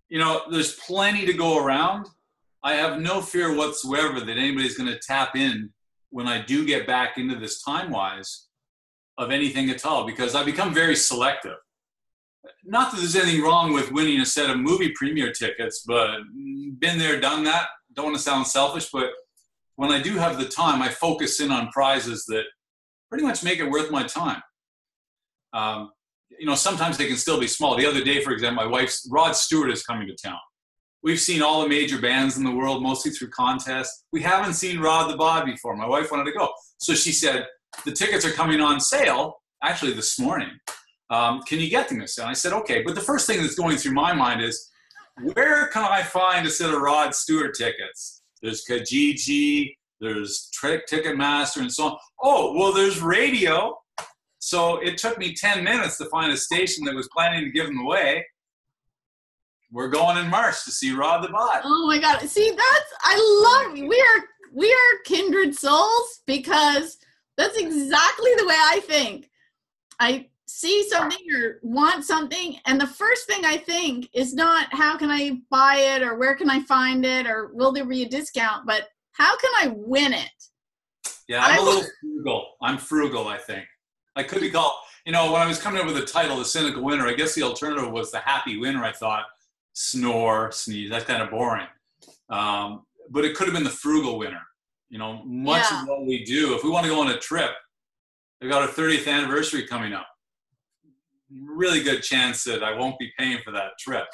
You 0.08 0.18
know, 0.18 0.42
there's 0.50 0.74
plenty 0.74 1.24
to 1.26 1.32
go 1.32 1.64
around. 1.64 2.08
I 2.62 2.74
have 2.74 3.00
no 3.00 3.20
fear 3.20 3.56
whatsoever 3.56 4.20
that 4.20 4.36
anybody's 4.36 4.76
going 4.76 4.92
to 4.92 4.98
tap 4.98 5.34
in 5.34 5.70
when 6.10 6.26
I 6.26 6.42
do 6.42 6.66
get 6.66 6.86
back 6.86 7.16
into 7.16 7.36
this 7.36 7.62
time 7.62 7.90
wise 7.90 8.48
of 9.16 9.30
anything 9.30 9.70
at 9.70 9.86
all 9.86 10.04
because 10.04 10.34
I 10.34 10.44
become 10.44 10.74
very 10.74 10.96
selective. 10.96 11.56
Not 12.64 12.90
that 12.90 12.98
there's 12.98 13.16
anything 13.16 13.42
wrong 13.42 13.72
with 13.72 13.92
winning 13.92 14.20
a 14.20 14.26
set 14.26 14.50
of 14.50 14.58
movie 14.58 14.92
premiere 14.94 15.32
tickets, 15.32 15.84
but 15.86 16.20
been 16.78 16.98
there, 16.98 17.20
done 17.20 17.44
that. 17.44 17.66
Don't 17.94 18.06
want 18.06 18.16
to 18.16 18.22
sound 18.22 18.46
selfish, 18.46 18.88
but 18.90 19.10
when 19.76 19.90
I 19.90 20.00
do 20.00 20.16
have 20.16 20.38
the 20.38 20.46
time, 20.46 20.82
I 20.82 20.88
focus 20.88 21.40
in 21.40 21.50
on 21.50 21.68
prizes 21.68 22.24
that 22.28 22.44
pretty 23.08 23.24
much 23.24 23.42
make 23.42 23.58
it 23.58 23.70
worth 23.70 23.90
my 23.90 24.04
time. 24.04 24.42
Um, 25.52 25.90
you 26.38 26.46
know, 26.46 26.54
sometimes 26.54 26.96
they 26.96 27.06
can 27.06 27.16
still 27.16 27.40
be 27.40 27.46
small. 27.46 27.76
The 27.76 27.86
other 27.86 28.02
day, 28.02 28.22
for 28.22 28.32
example, 28.32 28.64
my 28.64 28.70
wife's 28.70 29.08
Rod 29.10 29.32
Stewart 29.32 29.70
is 29.70 29.82
coming 29.82 30.06
to 30.06 30.14
town. 30.14 30.38
We've 31.02 31.20
seen 31.20 31.40
all 31.40 31.62
the 31.62 31.68
major 31.68 31.98
bands 31.98 32.36
in 32.36 32.44
the 32.44 32.50
world, 32.50 32.82
mostly 32.82 33.10
through 33.10 33.30
contests. 33.30 34.04
We 34.12 34.20
haven't 34.22 34.54
seen 34.54 34.80
Rod 34.80 35.10
the 35.10 35.16
Bod 35.16 35.46
before. 35.46 35.74
My 35.76 35.86
wife 35.86 36.10
wanted 36.10 36.30
to 36.30 36.38
go. 36.38 36.50
So 36.78 36.94
she 36.94 37.12
said, 37.12 37.46
the 37.84 37.92
tickets 37.92 38.24
are 38.26 38.32
coming 38.32 38.60
on 38.60 38.80
sale, 38.80 39.40
actually 39.62 39.92
this 39.92 40.18
morning. 40.18 40.50
Um, 41.08 41.40
can 41.42 41.58
you 41.58 41.70
get 41.70 41.88
them? 41.88 42.00
And 42.00 42.10
I 42.20 42.34
said, 42.34 42.52
okay. 42.52 42.82
But 42.82 42.94
the 42.94 43.00
first 43.00 43.26
thing 43.26 43.40
that's 43.40 43.54
going 43.54 43.76
through 43.78 43.92
my 43.92 44.12
mind 44.12 44.42
is, 44.42 44.70
where 45.34 45.68
can 45.68 45.84
I 45.84 46.02
find 46.02 46.46
a 46.46 46.50
set 46.50 46.72
of 46.72 46.80
Rod 46.80 47.14
Stewart 47.14 47.54
tickets? 47.54 48.22
There's 48.42 48.64
Kijiji, 48.68 49.74
there's 50.00 50.48
Trick 50.52 50.86
Ticketmaster, 50.86 51.60
and 51.60 51.72
so 51.72 51.84
on. 51.84 51.98
Oh, 52.22 52.54
well, 52.58 52.72
there's 52.72 53.00
radio. 53.00 53.76
So 54.38 54.78
it 54.78 54.96
took 54.96 55.18
me 55.18 55.34
10 55.34 55.62
minutes 55.62 55.98
to 55.98 56.06
find 56.06 56.32
a 56.32 56.36
station 56.36 56.84
that 56.86 56.94
was 56.94 57.08
planning 57.14 57.44
to 57.44 57.50
give 57.50 57.66
them 57.66 57.78
away. 57.78 58.24
We're 59.72 59.88
going 59.88 60.16
in 60.18 60.28
March 60.28 60.64
to 60.64 60.70
see 60.70 60.92
Rod 60.92 61.22
the 61.22 61.28
Bod. 61.28 61.62
Oh 61.64 61.86
my 61.86 61.98
God! 61.98 62.20
See, 62.28 62.50
that's 62.50 62.92
I 63.02 63.68
love. 63.68 63.78
We 63.78 64.00
are 64.00 64.24
we 64.52 64.72
are 64.72 65.02
kindred 65.04 65.54
souls 65.54 66.20
because 66.26 66.98
that's 67.36 67.56
exactly 67.56 68.30
the 68.36 68.46
way 68.46 68.56
I 68.56 68.80
think. 68.84 69.30
I 70.00 70.28
see 70.48 70.88
something 70.88 71.24
or 71.32 71.60
want 71.62 72.04
something, 72.04 72.58
and 72.66 72.80
the 72.80 72.86
first 72.86 73.26
thing 73.26 73.44
I 73.44 73.56
think 73.56 74.08
is 74.12 74.34
not 74.34 74.72
how 74.72 74.96
can 74.96 75.10
I 75.10 75.38
buy 75.50 75.76
it 75.76 76.02
or 76.02 76.16
where 76.16 76.34
can 76.34 76.50
I 76.50 76.60
find 76.62 77.04
it 77.04 77.26
or 77.26 77.50
will 77.54 77.70
there 77.70 77.84
be 77.84 78.02
a 78.02 78.08
discount, 78.08 78.66
but 78.66 78.88
how 79.12 79.36
can 79.36 79.50
I 79.58 79.74
win 79.76 80.12
it? 80.12 80.30
Yeah, 81.28 81.44
I'm 81.44 81.52
I 81.52 81.56
a 81.58 81.62
little 81.62 81.84
frugal. 82.00 82.46
I'm 82.62 82.78
frugal, 82.78 83.28
I 83.28 83.38
think. 83.38 83.64
I 84.16 84.24
could 84.24 84.40
be 84.40 84.50
called, 84.50 84.72
you 85.06 85.12
know, 85.12 85.30
when 85.30 85.40
I 85.40 85.46
was 85.46 85.60
coming 85.60 85.80
up 85.80 85.86
with 85.86 85.94
the 85.94 86.04
title, 86.04 86.36
The 86.36 86.44
Cynical 86.44 86.82
Winner, 86.82 87.06
I 87.06 87.14
guess 87.14 87.34
the 87.34 87.42
alternative 87.42 87.92
was 87.92 88.10
The 88.10 88.18
Happy 88.18 88.58
Winner, 88.58 88.82
I 88.84 88.92
thought. 88.92 89.26
Snore, 89.84 90.52
sneeze, 90.52 90.90
that's 90.90 91.06
kind 91.06 91.22
of 91.22 91.30
boring. 91.30 91.66
Um, 92.28 92.84
but 93.08 93.24
it 93.24 93.34
could 93.34 93.46
have 93.46 93.54
been 93.54 93.64
The 93.64 93.70
Frugal 93.70 94.18
Winner. 94.18 94.42
You 94.90 94.98
know, 94.98 95.22
much 95.24 95.64
Yeah. 95.70 95.82
of 95.82 95.88
what 95.88 96.04
we 96.04 96.22
do, 96.24 96.54
if 96.54 96.62
we 96.62 96.68
want 96.68 96.84
to 96.84 96.90
go 96.90 97.00
on 97.00 97.08
a 97.10 97.18
trip, 97.18 97.52
they've 98.40 98.50
got 98.50 98.60
our 98.62 98.68
30th 98.68 99.08
anniversary 99.08 99.66
coming 99.66 99.94
up. 99.94 100.06
Really 101.30 101.82
good 101.82 102.02
chance 102.02 102.44
that 102.44 102.62
I 102.62 102.74
won't 102.76 102.98
be 102.98 103.10
paying 103.18 103.38
for 103.42 103.52
that 103.52 103.78
trip. 103.78 104.04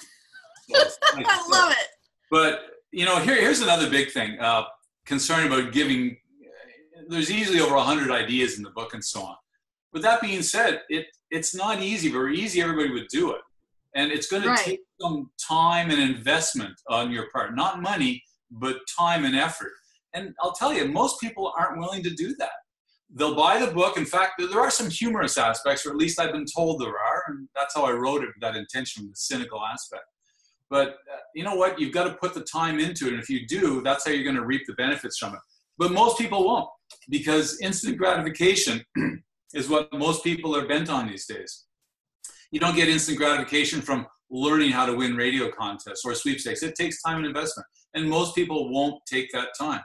So 0.68 0.76
I 1.14 1.48
love 1.50 1.72
it. 1.72 1.88
But 2.30 2.60
you 2.92 3.04
know, 3.04 3.16
here, 3.18 3.34
here's 3.36 3.60
another 3.60 3.90
big 3.90 4.10
thing 4.12 4.38
uh, 4.38 4.64
concern 5.04 5.46
about 5.46 5.72
giving. 5.72 6.16
There's 7.08 7.30
easily 7.30 7.60
over 7.60 7.76
hundred 7.76 8.10
ideas 8.12 8.56
in 8.56 8.62
the 8.62 8.70
book 8.70 8.94
and 8.94 9.04
so 9.04 9.22
on. 9.22 9.36
With 9.92 10.02
that 10.02 10.20
being 10.20 10.42
said, 10.42 10.82
it 10.88 11.06
it's 11.30 11.54
not 11.54 11.82
easy. 11.82 12.10
Very 12.10 12.38
easy, 12.38 12.60
everybody 12.62 12.90
would 12.92 13.08
do 13.08 13.32
it, 13.32 13.40
and 13.94 14.12
it's 14.12 14.28
going 14.28 14.44
Right. 14.44 14.58
to 14.58 14.64
take 14.64 14.80
some 15.00 15.30
time 15.46 15.90
and 15.90 16.00
investment 16.00 16.74
on 16.88 17.10
your 17.10 17.28
part, 17.30 17.54
not 17.54 17.82
money, 17.82 18.22
but 18.50 18.78
time 18.98 19.24
and 19.24 19.36
effort. 19.36 19.72
And 20.14 20.34
I'll 20.40 20.52
tell 20.52 20.72
you, 20.72 20.88
most 20.88 21.20
people 21.20 21.52
aren't 21.58 21.78
willing 21.78 22.02
to 22.02 22.10
do 22.10 22.34
that. 22.36 22.50
They'll 23.14 23.34
buy 23.36 23.64
the 23.64 23.72
book. 23.72 23.96
In 23.96 24.04
fact, 24.04 24.32
there 24.38 24.60
are 24.60 24.70
some 24.70 24.90
humorous 24.90 25.38
aspects, 25.38 25.86
or 25.86 25.90
at 25.90 25.96
least 25.96 26.18
I've 26.18 26.32
been 26.32 26.46
told 26.46 26.80
there 26.80 26.88
are, 26.88 27.22
and 27.28 27.48
that's 27.54 27.74
how 27.74 27.84
I 27.84 27.92
wrote 27.92 28.22
it 28.22 28.28
with 28.28 28.40
that 28.40 28.56
intention, 28.56 29.08
the 29.08 29.14
cynical 29.14 29.62
aspect. 29.62 30.04
But 30.68 30.88
uh, 30.88 31.18
you 31.34 31.44
know 31.44 31.54
what? 31.54 31.78
You've 31.78 31.92
got 31.92 32.04
to 32.04 32.14
put 32.14 32.34
the 32.34 32.40
time 32.40 32.80
into 32.80 33.06
it. 33.06 33.12
And 33.12 33.22
if 33.22 33.30
you 33.30 33.46
do, 33.46 33.82
that's 33.82 34.04
how 34.04 34.10
you're 34.10 34.24
going 34.24 34.36
to 34.36 34.44
reap 34.44 34.62
the 34.66 34.74
benefits 34.74 35.18
from 35.18 35.34
it. 35.34 35.40
But 35.78 35.92
most 35.92 36.18
people 36.18 36.44
won't 36.44 36.68
because 37.08 37.60
instant 37.60 37.98
gratification 37.98 38.84
is 39.54 39.68
what 39.68 39.92
most 39.92 40.24
people 40.24 40.56
are 40.56 40.66
bent 40.66 40.90
on 40.90 41.06
these 41.06 41.26
days. 41.26 41.66
You 42.50 42.60
don't 42.60 42.74
get 42.74 42.88
instant 42.88 43.18
gratification 43.18 43.80
from 43.80 44.06
learning 44.30 44.70
how 44.70 44.86
to 44.86 44.94
win 44.94 45.16
radio 45.16 45.50
contests 45.50 46.02
or 46.04 46.14
sweepstakes. 46.14 46.62
It 46.62 46.74
takes 46.74 47.02
time 47.02 47.18
and 47.18 47.26
investment. 47.26 47.66
And 47.94 48.08
most 48.08 48.34
people 48.34 48.70
won't 48.70 49.00
take 49.06 49.30
that 49.32 49.48
time. 49.58 49.82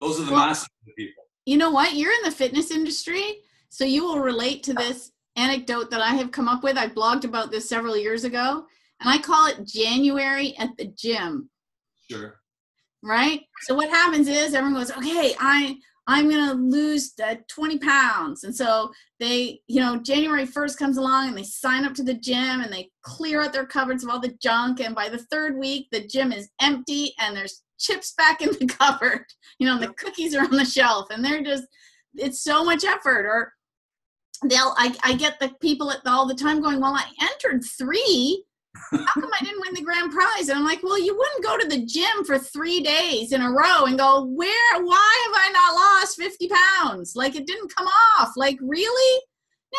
Those 0.00 0.20
are 0.20 0.24
the 0.24 0.32
well, 0.32 0.46
masses 0.46 0.68
of 0.86 0.94
people. 0.96 1.24
You 1.46 1.56
know 1.56 1.70
what? 1.70 1.94
You're 1.94 2.12
in 2.12 2.22
the 2.24 2.30
fitness 2.30 2.70
industry, 2.70 3.40
so 3.68 3.84
you 3.84 4.04
will 4.04 4.20
relate 4.20 4.62
to 4.64 4.74
this 4.74 5.12
anecdote 5.36 5.90
that 5.90 6.00
I 6.00 6.14
have 6.14 6.32
come 6.32 6.48
up 6.48 6.62
with. 6.62 6.76
I 6.76 6.88
blogged 6.88 7.24
about 7.24 7.50
this 7.50 7.68
several 7.68 7.96
years 7.96 8.24
ago, 8.24 8.66
and 9.00 9.08
I 9.08 9.18
call 9.18 9.46
it 9.46 9.66
January 9.66 10.56
at 10.58 10.76
the 10.76 10.86
gym. 10.96 11.50
Sure. 12.10 12.40
Right? 13.02 13.42
So 13.62 13.74
what 13.74 13.90
happens 13.90 14.28
is 14.28 14.54
everyone 14.54 14.80
goes, 14.80 14.90
okay, 14.92 15.34
I 15.38 15.78
I'm 16.08 16.30
going 16.30 16.48
to 16.48 16.54
lose 16.54 17.12
uh, 17.22 17.34
20 17.48 17.78
pounds. 17.78 18.44
And 18.44 18.54
so 18.54 18.92
they, 19.18 19.60
you 19.66 19.80
know, 19.80 19.96
January 19.96 20.46
1st 20.46 20.78
comes 20.78 20.96
along 20.98 21.28
and 21.28 21.38
they 21.38 21.42
sign 21.42 21.84
up 21.84 21.94
to 21.94 22.04
the 22.04 22.14
gym 22.14 22.60
and 22.60 22.72
they 22.72 22.90
clear 23.02 23.42
out 23.42 23.52
their 23.52 23.66
cupboards 23.66 24.04
of 24.04 24.10
all 24.10 24.20
the 24.20 24.36
junk. 24.40 24.80
And 24.80 24.94
by 24.94 25.08
the 25.08 25.18
third 25.18 25.58
week, 25.58 25.88
the 25.90 26.06
gym 26.06 26.30
is 26.30 26.48
empty 26.60 27.12
and 27.18 27.36
there's 27.36 27.62
chips 27.78 28.14
back 28.16 28.40
in 28.40 28.50
the 28.50 28.66
cupboard. 28.78 29.24
You 29.58 29.66
know, 29.66 29.74
and 29.74 29.82
the 29.82 29.94
cookies 29.94 30.34
are 30.34 30.44
on 30.44 30.50
the 30.50 30.64
shelf 30.64 31.08
and 31.10 31.24
they're 31.24 31.42
just, 31.42 31.64
it's 32.14 32.40
so 32.40 32.64
much 32.64 32.84
effort. 32.84 33.26
Or 33.26 33.52
they'll, 34.44 34.74
I, 34.76 34.94
I 35.02 35.14
get 35.14 35.40
the 35.40 35.52
people 35.60 35.90
at 35.90 36.04
the, 36.04 36.10
all 36.10 36.26
the 36.26 36.34
time 36.34 36.60
going, 36.60 36.80
well, 36.80 36.94
I 36.94 37.04
entered 37.20 37.64
three 37.64 38.44
how 38.92 39.20
come 39.20 39.30
I 39.32 39.44
didn't 39.44 39.60
win 39.60 39.74
the 39.74 39.82
grand 39.82 40.12
prize? 40.12 40.48
And 40.48 40.58
I'm 40.58 40.64
like, 40.64 40.82
well, 40.82 40.98
you 40.98 41.16
wouldn't 41.16 41.44
go 41.44 41.58
to 41.58 41.68
the 41.68 41.84
gym 41.84 42.24
for 42.24 42.38
three 42.38 42.80
days 42.80 43.32
in 43.32 43.42
a 43.42 43.50
row 43.50 43.84
and 43.86 43.98
go, 43.98 44.24
where, 44.24 44.84
why 44.84 45.24
have 45.24 45.34
I 45.34 45.50
not 45.52 45.74
lost 45.74 46.16
50 46.16 46.48
pounds? 46.78 47.14
Like 47.16 47.36
it 47.36 47.46
didn't 47.46 47.74
come 47.74 47.86
off. 47.86 48.32
Like, 48.36 48.58
really? 48.60 49.22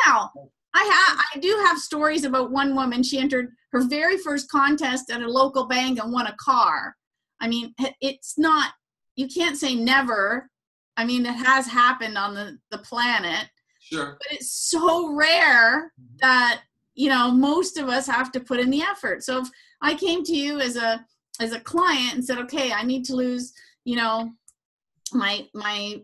Now, 0.05 0.31
I 0.73 0.83
have, 0.83 1.25
I 1.35 1.39
do 1.39 1.49
have 1.65 1.79
stories 1.79 2.23
about 2.23 2.51
one 2.51 2.75
woman. 2.75 3.03
She 3.03 3.19
entered 3.19 3.49
her 3.71 3.87
very 3.87 4.17
first 4.17 4.49
contest 4.49 5.09
at 5.11 5.21
a 5.21 5.29
local 5.29 5.67
bank 5.67 5.99
and 5.99 6.11
won 6.11 6.27
a 6.27 6.35
car. 6.39 6.95
I 7.39 7.47
mean, 7.47 7.73
it's 8.01 8.37
not, 8.37 8.73
you 9.15 9.27
can't 9.27 9.57
say 9.57 9.75
never. 9.75 10.49
I 10.95 11.05
mean, 11.05 11.25
it 11.25 11.33
has 11.33 11.67
happened 11.67 12.17
on 12.17 12.33
the, 12.33 12.57
the 12.71 12.79
planet. 12.79 13.49
Sure. 13.79 14.17
But 14.19 14.37
it's 14.37 14.51
so 14.51 15.13
rare 15.13 15.93
mm-hmm. 15.99 16.15
that 16.19 16.61
you 16.97 17.09
know 17.09 17.31
most 17.31 17.77
of 17.77 17.87
us 17.87 18.05
have 18.07 18.31
to 18.33 18.41
put 18.41 18.59
in 18.59 18.69
the 18.69 18.81
effort. 18.81 19.23
So 19.23 19.41
if 19.41 19.47
i 19.81 19.93
came 19.93 20.23
to 20.23 20.35
you 20.35 20.59
as 20.59 20.75
a 20.75 21.05
as 21.39 21.53
a 21.53 21.59
client 21.59 22.15
and 22.15 22.25
said 22.25 22.39
okay 22.39 22.71
i 22.71 22.83
need 22.83 23.05
to 23.05 23.15
lose 23.15 23.53
you 23.85 23.95
know 23.95 24.31
my 25.13 25.45
my 25.53 26.01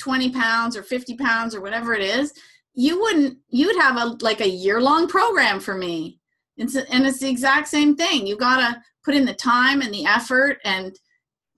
20 0.00 0.30
pounds 0.30 0.76
or 0.76 0.82
50 0.82 1.16
pounds 1.16 1.54
or 1.54 1.60
whatever 1.60 1.92
it 1.92 2.02
is 2.02 2.32
you 2.76 3.00
wouldn't 3.00 3.38
you'd 3.48 3.80
have 3.80 3.96
a 3.96 4.16
like 4.20 4.40
a 4.40 4.48
year 4.48 4.80
long 4.80 5.08
program 5.08 5.58
for 5.58 5.76
me. 5.76 6.20
It's, 6.58 6.76
and 6.76 7.06
it's 7.06 7.18
the 7.18 7.28
exact 7.28 7.68
same 7.68 7.96
thing. 7.96 8.26
You 8.26 8.36
gotta 8.36 8.80
put 9.04 9.14
in 9.14 9.24
the 9.24 9.34
time 9.34 9.80
and 9.80 9.92
the 9.92 10.06
effort 10.06 10.58
and 10.64 10.96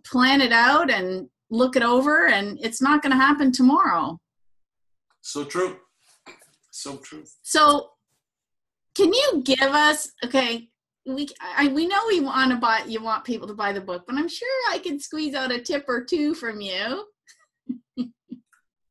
plan 0.05 0.41
it 0.41 0.53
out 0.53 0.91
and 0.91 1.29
look 1.51 1.77
it 1.77 1.83
over 1.83 2.29
and 2.29 2.59
it's 2.63 2.81
not 2.81 3.03
going 3.03 3.11
to 3.11 3.17
happen 3.17 3.51
tomorrow. 3.51 4.19
So 5.23 5.45
true. 5.45 5.77
So 6.71 6.97
true. 6.99 7.25
So 7.43 7.91
can 8.99 9.13
you 9.13 9.43
give 9.45 9.61
us 9.61 10.11
okay? 10.25 10.69
We 11.07 11.29
I, 11.41 11.69
we 11.69 11.87
know 11.87 12.01
we 12.09 12.21
want 12.21 12.51
to 12.51 12.57
buy. 12.57 12.83
You 12.87 13.01
want 13.01 13.25
people 13.25 13.47
to 13.47 13.55
buy 13.55 13.73
the 13.73 13.81
book, 13.81 14.05
but 14.07 14.17
I'm 14.17 14.29
sure 14.29 14.49
I 14.71 14.79
could 14.79 15.01
squeeze 15.01 15.35
out 15.35 15.53
a 15.53 15.61
tip 15.61 15.85
or 15.89 16.05
two 16.05 16.35
from 16.35 16.61
you. 16.61 17.07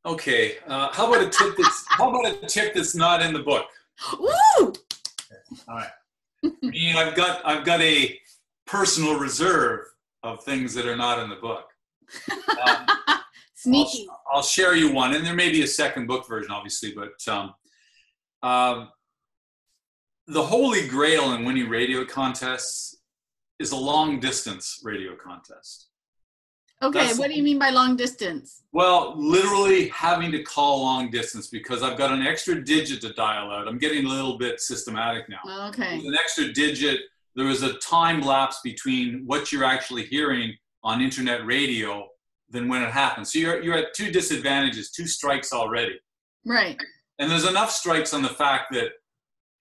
okay, 0.06 0.56
uh, 0.66 0.94
how 0.94 1.12
about 1.14 1.28
a 1.28 1.30
tip 1.30 1.56
that's 1.58 1.86
how 1.90 2.10
about 2.10 2.42
a 2.42 2.48
tip 2.48 2.74
that's 2.74 2.96
not 2.96 3.22
in 3.22 3.34
the 3.34 3.40
book? 3.40 3.66
Woo! 4.18 4.74
All 5.68 5.76
right. 5.76 5.90
I 6.44 6.52
mean, 6.62 6.96
I've 6.96 7.14
got 7.14 7.46
I've 7.46 7.66
got 7.66 7.82
a 7.82 8.18
personal 8.66 9.20
reserve 9.20 9.82
of 10.24 10.44
things 10.44 10.74
that 10.74 10.86
are 10.86 10.96
not 10.96 11.20
in 11.20 11.30
the 11.30 11.36
book. 11.36 11.66
Um, 12.66 12.88
Sneaky. 13.56 14.08
I'll, 14.10 14.38
I'll, 14.38 14.44
share 14.44 14.76
you 14.76 14.94
one, 14.94 15.14
and 15.16 15.26
there 15.26 15.36
may 15.36 15.52
be 15.52 15.64
a 15.64 15.68
second 15.68 16.08
book 16.08 16.28
version, 16.28 16.52
obviously, 16.52 16.94
but 16.94 17.28
um, 17.28 17.54
um, 18.44 18.90
the 20.28 20.44
holy 20.44 20.88
grail 20.88 21.34
in 21.34 21.46
winning 21.46 21.70
radio 21.70 22.04
contests 22.06 22.98
is 23.60 23.72
a 23.72 23.76
long 23.76 24.20
distance 24.20 24.82
radio 24.84 25.16
contest. 25.16 25.88
Okay, 26.84 27.08
That's, 27.08 27.18
what 27.18 27.30
do 27.30 27.36
you 27.36 27.42
mean 27.42 27.58
by 27.58 27.72
long 27.72 27.96
distance? 27.96 28.62
Well, 28.72 29.16
literally 29.18 29.88
having 29.88 30.32
to 30.34 30.44
call 30.44 30.84
long 30.84 31.10
distance 31.10 31.48
because 31.48 31.82
I've 31.82 31.98
got 31.98 32.12
an 32.12 32.22
extra 32.22 32.64
digit 32.64 33.02
to 33.02 33.14
dial 33.14 33.50
out. 33.50 33.68
I'm 33.68 33.80
getting 33.80 34.06
a 34.06 34.10
little 34.10 34.38
bit 34.38 34.60
systematic 34.60 35.28
now. 35.28 35.40
Oh, 35.46 35.70
okay. 35.70 35.98
With 35.98 36.06
an 36.06 36.14
extra 36.14 36.54
digit, 36.54 37.00
there 37.36 37.48
is 37.48 37.64
a 37.64 37.74
time 37.80 38.22
lapse 38.22 38.60
between 38.64 39.24
what 39.26 39.52
you're 39.52 39.64
actually 39.64 40.04
hearing 40.04 40.54
on 40.84 41.02
internet 41.02 41.46
radio 41.48 42.08
than 42.50 42.68
when 42.68 42.84
it 42.84 42.92
happens. 42.92 43.34
So 43.34 43.40
you're, 43.40 43.64
you're 43.64 43.78
at 43.78 43.96
two 43.96 44.12
disadvantages, 44.12 44.92
two 44.92 45.08
strikes 45.08 45.52
already. 45.52 46.00
Right. 46.46 46.80
And 47.18 47.32
there's 47.32 47.48
enough 47.48 47.72
strikes 47.72 48.14
on 48.14 48.22
the 48.22 48.30
fact 48.30 48.72
that 48.74 48.92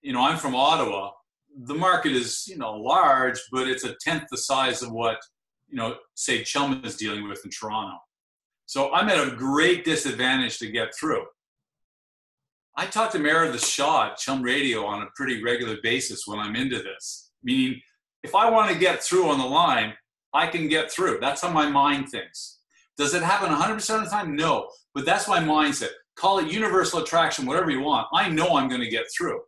you 0.07 0.13
know, 0.13 0.21
I'm 0.21 0.37
from 0.37 0.55
Ottawa. 0.55 1.11
The 1.65 1.73
market 1.73 2.13
is, 2.13 2.47
you 2.47 2.57
know, 2.57 2.71
large, 2.75 3.37
but 3.51 3.67
it's 3.67 3.83
a 3.83 3.93
tenth 3.99 4.23
the 4.31 4.37
size 4.37 4.81
of 4.81 4.93
what, 4.93 5.17
you 5.67 5.75
know, 5.75 5.97
say 6.15 6.43
Chum 6.43 6.81
is 6.85 6.95
dealing 6.95 7.27
with 7.27 7.43
in 7.43 7.51
Toronto. 7.51 7.97
So 8.67 8.93
I'm 8.93 9.09
at 9.09 9.27
a 9.27 9.35
great 9.35 9.83
disadvantage 9.83 10.59
to 10.59 10.71
get 10.71 10.95
through. 10.97 11.25
I 12.77 12.85
talk 12.85 13.11
to 13.11 13.19
Meredith 13.19 13.65
Shaw 13.65 14.11
at 14.11 14.17
Chum 14.17 14.41
Radio 14.41 14.85
on 14.85 15.01
a 15.01 15.07
pretty 15.17 15.43
regular 15.43 15.75
basis 15.83 16.21
when 16.25 16.39
I'm 16.39 16.55
into 16.55 16.81
this. 16.81 17.31
Meaning, 17.43 17.81
if 18.23 18.33
I 18.33 18.49
want 18.49 18.71
to 18.71 18.79
get 18.79 19.03
through 19.03 19.27
on 19.27 19.39
the 19.39 19.45
line, 19.45 19.93
I 20.33 20.47
can 20.47 20.69
get 20.69 20.89
through. 20.89 21.17
That's 21.19 21.41
how 21.41 21.51
my 21.51 21.69
mind 21.69 22.07
thinks. 22.07 22.59
Does 22.97 23.13
it 23.13 23.23
happen 23.23 23.49
100% 23.49 23.75
of 23.97 24.05
the 24.05 24.09
time? 24.09 24.37
No. 24.37 24.69
But 24.95 25.05
that's 25.05 25.27
my 25.27 25.39
mindset. 25.39 25.89
Call 26.15 26.39
it 26.39 26.49
universal 26.49 27.01
attraction, 27.01 27.45
whatever 27.45 27.71
you 27.71 27.81
want. 27.81 28.07
I 28.13 28.29
know 28.29 28.55
I'm 28.55 28.69
going 28.69 28.81
to 28.81 28.89
get 28.89 29.07
through. 29.15 29.41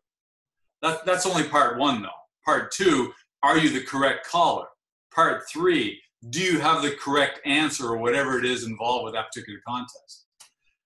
That, 0.81 1.05
that's 1.05 1.25
only 1.25 1.43
part 1.43 1.77
one, 1.77 2.01
though. 2.01 2.09
Part 2.45 2.71
two, 2.71 3.11
are 3.43 3.57
you 3.57 3.69
the 3.69 3.83
correct 3.83 4.27
caller? 4.27 4.65
Part 5.13 5.43
three, 5.49 6.01
do 6.29 6.41
you 6.41 6.59
have 6.59 6.81
the 6.81 6.91
correct 6.91 7.39
answer 7.45 7.87
or 7.87 7.97
whatever 7.97 8.37
it 8.37 8.45
is 8.45 8.65
involved 8.65 9.05
with 9.05 9.13
that 9.13 9.27
particular 9.27 9.59
contest? 9.67 10.25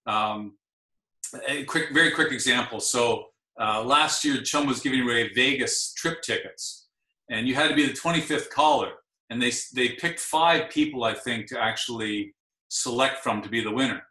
Um, 0.06 0.58
a 1.48 1.64
quick, 1.64 1.94
very 1.94 2.12
quick 2.12 2.32
example. 2.32 2.80
So 2.80 3.28
uh, 3.60 3.84
last 3.84 4.24
year, 4.24 4.42
Chum 4.42 4.68
was 4.68 4.80
giving 4.80 5.02
away 5.02 5.32
Vegas 5.34 5.94
trip 5.94 6.22
tickets, 6.22 6.88
and 7.30 7.48
you 7.48 7.56
had 7.56 7.70
to 7.70 7.76
be 7.76 7.86
the 7.86 7.94
25th 7.94 8.50
caller. 8.50 8.92
And 9.30 9.42
they 9.42 9.52
they 9.74 9.90
picked 9.90 10.20
five 10.20 10.70
people, 10.70 11.04
I 11.04 11.14
think, 11.14 11.48
to 11.48 11.60
actually 11.60 12.36
select 12.70 13.24
from 13.24 13.42
to 13.42 13.50
be 13.50 13.64
the 13.64 13.72
winner. 13.72 14.04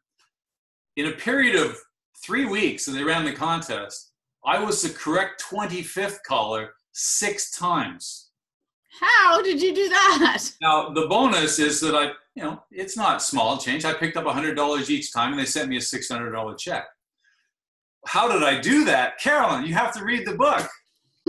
In 0.97 1.07
a 1.07 1.13
period 1.13 1.57
of 1.57 1.77
three 2.25 2.45
weeks, 2.45 2.89
and 2.89 2.97
they 2.97 3.03
ran 3.03 3.25
the 3.25 3.33
contest, 3.33 4.12
I 4.45 4.63
was 4.63 4.83
the 4.83 4.91
correct 4.91 5.45
25th 5.51 6.19
caller 6.27 6.75
six 6.93 7.57
times. 7.57 8.31
How 9.01 9.41
did 9.43 9.63
you 9.63 9.75
do 9.75 9.89
that? 9.89 10.45
Now, 10.61 10.91
the 10.91 11.07
bonus 11.07 11.59
is 11.59 11.81
that 11.81 11.95
I, 11.95 12.13
you 12.35 12.43
know, 12.43 12.63
it's 12.71 12.97
not 12.97 13.23
small 13.23 13.57
change. 13.57 13.85
I 13.85 13.95
picked 13.95 14.17
up 14.17 14.25
$100 14.25 14.91
each 14.91 15.13
time 15.13 15.33
and 15.33 15.41
they 15.41 15.47
sent 15.47 15.69
me 15.69 15.77
a 15.77 15.81
$600 15.81 16.59
check. 16.59 16.87
How 18.07 18.31
did 18.31 18.43
I 18.43 18.61
do 18.61 18.85
that? 18.85 19.19
Carolyn, 19.19 19.65
you 19.65 19.75
have 19.75 19.95
to 19.95 20.05
read 20.05 20.27
the 20.27 20.35
book. 20.35 20.69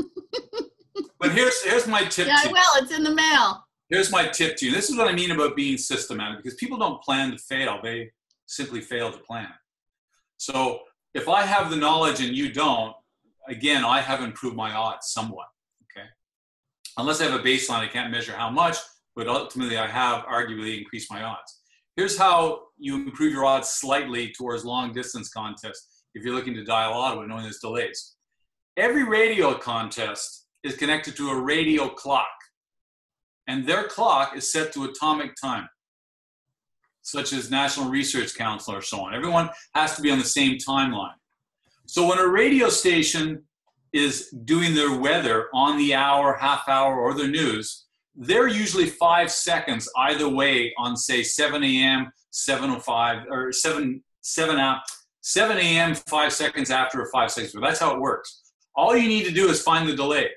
but 1.19 1.31
here's, 1.31 1.61
here's 1.63 1.87
my 1.87 2.03
tip 2.03 2.27
yeah, 2.27 2.37
I 2.43 2.47
will. 2.47 2.83
It's 2.83 2.91
in 2.91 3.03
the 3.03 3.13
mail. 3.13 3.63
Here's 3.89 4.11
my 4.11 4.27
tip 4.27 4.57
to 4.57 4.65
you. 4.65 4.71
This 4.71 4.89
is 4.89 4.97
what 4.97 5.07
I 5.07 5.13
mean 5.13 5.31
about 5.31 5.55
being 5.55 5.77
systematic 5.77 6.37
because 6.43 6.55
people 6.55 6.77
don't 6.77 7.01
plan 7.01 7.31
to 7.31 7.37
fail, 7.37 7.79
they 7.83 8.11
simply 8.47 8.81
fail 8.81 9.11
to 9.11 9.19
plan. 9.19 9.49
So 10.37 10.79
if 11.13 11.29
I 11.29 11.43
have 11.43 11.69
the 11.69 11.77
knowledge 11.77 12.19
and 12.19 12.35
you 12.35 12.51
don't, 12.51 12.95
again, 13.47 13.83
I 13.85 14.01
have 14.01 14.21
improved 14.21 14.55
my 14.55 14.73
odds 14.73 15.11
somewhat. 15.11 15.47
Okay, 15.83 16.07
unless 16.97 17.21
I 17.21 17.25
have 17.25 17.39
a 17.39 17.43
baseline, 17.43 17.79
I 17.79 17.87
can't 17.87 18.11
measure 18.11 18.33
how 18.33 18.49
much, 18.49 18.77
but 19.15 19.27
ultimately 19.27 19.77
I 19.77 19.87
have 19.87 20.23
arguably 20.25 20.79
increased 20.79 21.11
my 21.11 21.23
odds. 21.23 21.61
Here's 21.95 22.17
how 22.17 22.61
you 22.77 22.95
improve 22.95 23.33
your 23.33 23.45
odds 23.45 23.69
slightly 23.69 24.33
towards 24.35 24.65
long 24.65 24.93
distance 24.93 25.29
contests 25.29 26.03
if 26.15 26.23
you're 26.23 26.33
looking 26.33 26.55
to 26.55 26.63
dial 26.63 26.93
Ottawa, 26.93 27.25
knowing 27.25 27.43
there's 27.43 27.59
delays. 27.59 28.15
Every 28.77 29.03
radio 29.03 29.53
contest 29.53 30.47
is 30.63 30.75
connected 30.75 31.15
to 31.17 31.29
a 31.29 31.41
radio 31.41 31.89
clock, 31.89 32.27
and 33.47 33.67
their 33.67 33.83
clock 33.83 34.35
is 34.35 34.51
set 34.51 34.73
to 34.73 34.85
atomic 34.85 35.31
time, 35.41 35.67
such 37.01 37.33
as 37.33 37.51
National 37.51 37.89
Research 37.89 38.35
Council 38.35 38.75
or 38.75 38.81
so 38.81 39.01
on. 39.01 39.13
Everyone 39.13 39.49
has 39.75 39.95
to 39.95 40.01
be 40.01 40.09
on 40.09 40.17
the 40.17 40.25
same 40.25 40.57
timeline. 40.57 41.13
So 41.93 42.07
when 42.07 42.17
a 42.17 42.25
radio 42.25 42.69
station 42.69 43.43
is 43.93 44.31
doing 44.45 44.73
their 44.73 44.97
weather 44.97 45.49
on 45.53 45.77
the 45.77 45.93
hour, 45.93 46.33
half 46.33 46.67
hour, 46.67 46.99
or 46.99 47.13
their 47.13 47.27
news, 47.27 47.85
they're 48.15 48.47
usually 48.47 48.87
five 48.87 49.29
seconds 49.29 49.87
either 49.99 50.27
way 50.27 50.73
on 50.79 50.97
say 50.97 51.21
7 51.21 51.63
a.m., 51.63 52.11
7:05 52.31 53.25
or 53.29 53.51
7 53.51 54.03
7 54.21 54.57
up 54.57 54.83
7 55.21 55.55
a.m. 55.55 55.93
five 55.93 56.33
seconds 56.33 56.71
after 56.71 56.99
or 56.99 57.11
five 57.11 57.29
seconds. 57.29 57.53
That's 57.61 57.79
how 57.79 57.93
it 57.93 58.01
works. 58.01 58.41
All 58.75 58.97
you 58.97 59.07
need 59.07 59.25
to 59.25 59.31
do 59.31 59.49
is 59.49 59.61
find 59.61 59.87
the 59.87 59.95
delay. 59.95 60.31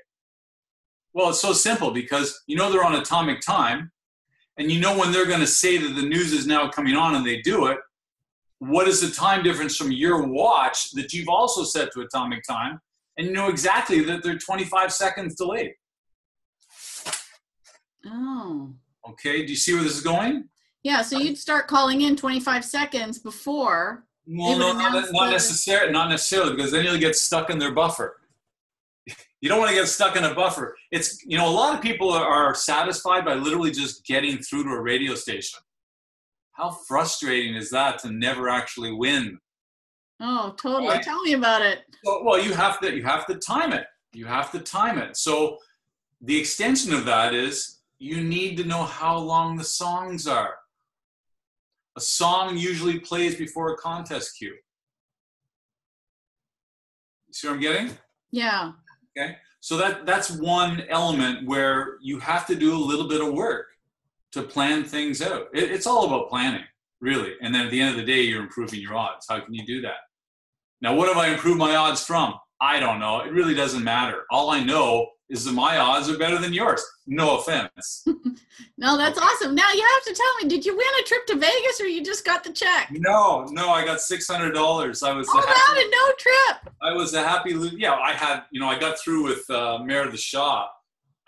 Well, 1.15 1.31
it's 1.31 1.41
so 1.41 1.55
simple 1.55 1.91
because 1.91 2.39
you 2.47 2.59
know 2.59 2.71
they're 2.71 2.85
on 2.85 2.97
atomic 2.97 3.41
time, 3.41 3.91
and 4.59 4.71
you 4.71 4.79
know 4.79 4.99
when 4.99 5.11
they're 5.11 5.25
going 5.25 5.41
to 5.41 5.47
say 5.47 5.79
that 5.79 5.95
the 5.95 6.07
news 6.07 6.35
is 6.35 6.47
now 6.47 6.69
coming 6.69 6.97
on, 6.97 7.15
and 7.15 7.25
they 7.25 7.41
do 7.41 7.69
it. 7.69 7.79
What 8.59 8.89
is 8.89 9.01
the 9.01 9.15
time 9.15 9.43
difference 9.43 9.77
from 9.77 9.93
your 9.93 10.27
watch 10.27 10.93
that 10.93 11.13
you've 11.13 11.29
also 11.29 11.63
set 11.65 11.93
to 11.93 12.01
atomic 12.01 12.43
time, 12.49 12.81
and 13.19 13.27
you 13.27 13.33
know 13.33 13.49
exactly 13.49 14.01
that 14.05 14.23
they're 14.23 14.39
25 14.39 14.93
seconds 14.93 15.35
delayed? 15.35 15.73
Oh. 18.07 18.73
Okay, 19.09 19.45
do 19.45 19.51
you 19.51 19.57
see 19.57 19.75
where 19.75 19.83
this 19.83 19.97
is 19.97 20.03
going? 20.03 20.49
Yeah, 20.83 21.03
so 21.03 21.19
you'd 21.19 21.39
start 21.39 21.67
calling 21.67 22.03
in 22.03 22.17
25 22.17 22.65
seconds 22.65 23.19
before. 23.19 24.05
Well, 24.27 24.59
no, 24.59 24.73
not, 24.73 25.13
not 25.13 25.31
necessarily, 25.31 25.93
not 25.93 26.09
necessarily, 26.09 26.57
because 26.57 26.73
then 26.73 26.85
you'll 26.85 26.99
get 26.99 27.17
stuck 27.17 27.51
in 27.51 27.59
their 27.59 27.73
buffer. 27.73 28.21
You 29.43 29.51
don't 29.51 29.59
want 29.59 29.69
to 29.69 29.77
get 29.77 29.87
stuck 29.87 30.17
in 30.17 30.25
a 30.25 30.35
buffer. 30.35 30.75
It's 30.91 31.23
you 31.25 31.37
know 31.37 31.47
a 31.47 31.53
lot 31.53 31.75
of 31.75 31.83
people 31.83 32.11
are 32.11 32.55
satisfied 32.55 33.25
by 33.25 33.35
literally 33.35 33.71
just 33.71 34.05
getting 34.05 34.39
through 34.39 34.65
to 34.65 34.71
a 34.71 34.81
radio 34.81 35.15
station. 35.15 35.61
How 36.57 36.71
frustrating 36.71 37.55
is 37.55 37.69
that 37.71 37.99
to 38.01 38.11
never 38.11 38.49
actually 38.49 38.91
win? 38.91 39.39
Oh, 40.21 40.55
totally. 40.57 40.89
Right? 40.89 41.03
Tell 41.03 41.23
me 41.23 41.35
about 41.35 41.61
it. 41.61 41.81
Well, 42.03 42.25
well, 42.25 42.43
you 42.43 42.55
have 42.55 42.81
to 42.81 42.97
you 42.97 43.03
have 43.03 43.27
to 43.27 43.35
time 43.35 43.75
it. 43.75 43.85
You 44.15 44.25
have 44.25 44.51
to 44.53 44.61
time 44.61 44.97
it. 44.97 45.19
So 45.19 45.59
the 46.23 46.39
extension 46.39 46.95
of 46.95 47.05
that 47.05 47.35
is 47.35 47.81
you 47.99 48.25
need 48.25 48.57
to 48.57 48.65
know 48.65 48.85
how 48.85 49.19
long 49.19 49.57
the 49.57 49.65
songs 49.65 50.27
are. 50.27 50.55
A 51.97 52.01
song 52.01 52.57
usually 52.57 53.01
plays 53.01 53.37
before 53.37 53.75
a 53.75 53.77
contest 53.77 54.39
cue. 54.39 54.55
You 57.27 57.35
see 57.35 57.49
what 57.49 57.55
I'm 57.55 57.61
getting? 57.61 57.91
Yeah. 58.31 58.73
Okay. 59.19 59.37
So 59.61 59.77
that 59.77 60.07
that's 60.07 60.31
one 60.31 60.85
element 60.89 61.47
where 61.47 61.99
you 62.01 62.19
have 62.21 62.47
to 62.47 62.55
do 62.55 62.75
a 62.75 62.79
little 62.79 63.09
bit 63.09 63.21
of 63.21 63.35
work 63.35 63.67
to 64.37 64.43
plan 64.43 64.85
things 64.85 65.21
out. 65.21 65.49
It, 65.53 65.71
it's 65.71 65.87
all 65.87 66.07
about 66.07 66.29
planning, 66.29 66.65
really. 67.01 67.35
And 67.43 67.55
then 67.55 67.67
at 67.67 67.71
the 67.71 67.81
end 67.81 67.91
of 67.91 67.97
the 67.97 68.11
day, 68.11 68.23
you're 68.23 68.43
improving 68.43 68.81
your 68.81 68.95
odds. 68.95 69.27
How 69.29 69.41
can 69.41 69.55
you 69.55 69.67
do 69.67 69.81
that? 69.83 69.97
Now, 70.81 70.95
what 70.95 71.09
have 71.09 71.17
I 71.17 71.29
improved 71.29 71.59
my 71.59 71.75
odds 71.75 72.05
from? 72.05 72.35
I 72.61 72.81
don't 72.81 73.01
know. 73.01 73.21
It 73.21 73.33
really 73.33 73.55
doesn't 73.55 73.83
matter. 73.83 74.25
All 74.31 74.51
I 74.51 74.63
know 74.63 75.09
is 75.29 75.45
that 75.45 75.53
my 75.53 75.79
odds 75.79 76.09
are 76.09 76.19
better 76.19 76.39
than 76.39 76.53
yours. 76.53 76.85
No 77.07 77.39
offense. 77.39 78.05
no, 78.79 78.97
that's 78.97 79.19
okay. 79.19 79.27
awesome. 79.27 79.55
Now 79.55 79.73
you 79.73 79.83
have 79.83 80.05
to 80.05 80.15
tell 80.15 80.37
me, 80.41 80.49
did 80.49 80.65
you 80.65 80.77
win 80.77 80.87
a 81.01 81.03
trip 81.05 81.27
to 81.27 81.35
Vegas 81.35 81.81
or 81.81 81.87
you 81.87 82.05
just 82.05 82.25
got 82.25 82.45
the 82.45 82.53
check? 82.53 82.89
No, 82.93 83.47
no, 83.51 83.71
I 83.71 83.85
got 83.85 84.01
six 84.01 84.29
hundred 84.29 84.53
dollars. 84.53 85.03
I 85.03 85.13
was 85.13 85.27
oh, 85.31 85.41
happy, 85.41 85.89
no 85.91 86.13
trip. 86.19 86.75
I 86.81 86.93
was 86.93 87.15
a 87.15 87.23
happy. 87.23 87.55
Yeah, 87.77 87.95
I 87.95 88.13
had. 88.13 88.45
You 88.53 88.61
know, 88.61 88.69
I 88.69 88.79
got 88.79 88.99
through 88.99 89.25
with 89.25 89.49
uh, 89.51 89.79
Meredith 89.83 90.21
Shaw. 90.21 90.69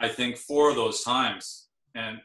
I 0.00 0.08
think 0.08 0.36
four 0.36 0.70
of 0.70 0.76
those 0.76 1.02
times, 1.02 1.66
and 1.94 2.18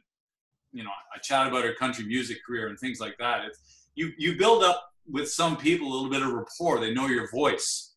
you 0.74 0.84
know, 0.84 0.90
I 1.14 1.20
chat 1.20 1.48
about 1.48 1.64
her 1.64 1.74
country 1.74 2.06
music 2.06 2.40
career 2.46 2.68
and 2.68 2.80
things 2.80 3.00
like 3.00 3.16
that. 3.20 3.46
It's, 3.46 3.88
you 3.96 4.12
you 4.18 4.36
build 4.38 4.64
up 4.64 4.84
with 5.08 5.32
some 5.32 5.56
people 5.56 5.88
a 5.88 5.94
little 5.94 6.10
bit 6.10 6.22
of 6.22 6.34
rapport. 6.34 6.80
They 6.80 6.94
know 6.94 7.08
your 7.08 7.30
voice. 7.30 7.94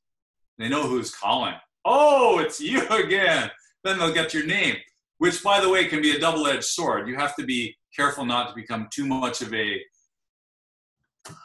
They 0.58 0.68
know 0.68 0.86
who's 0.86 1.14
calling. 1.14 1.54
Oh, 1.84 2.38
it's 2.38 2.60
you 2.60 2.86
again 2.90 3.50
then 3.86 3.98
they'll 3.98 4.12
get 4.12 4.34
your 4.34 4.44
name, 4.44 4.76
which, 5.18 5.42
by 5.42 5.60
the 5.60 5.68
way, 5.68 5.86
can 5.86 6.02
be 6.02 6.10
a 6.10 6.18
double 6.18 6.46
edged 6.46 6.64
sword. 6.64 7.08
You 7.08 7.16
have 7.16 7.36
to 7.36 7.44
be 7.44 7.74
careful 7.94 8.24
not 8.24 8.48
to 8.48 8.54
become 8.54 8.88
too 8.92 9.06
much 9.06 9.40
of 9.40 9.54
a 9.54 9.80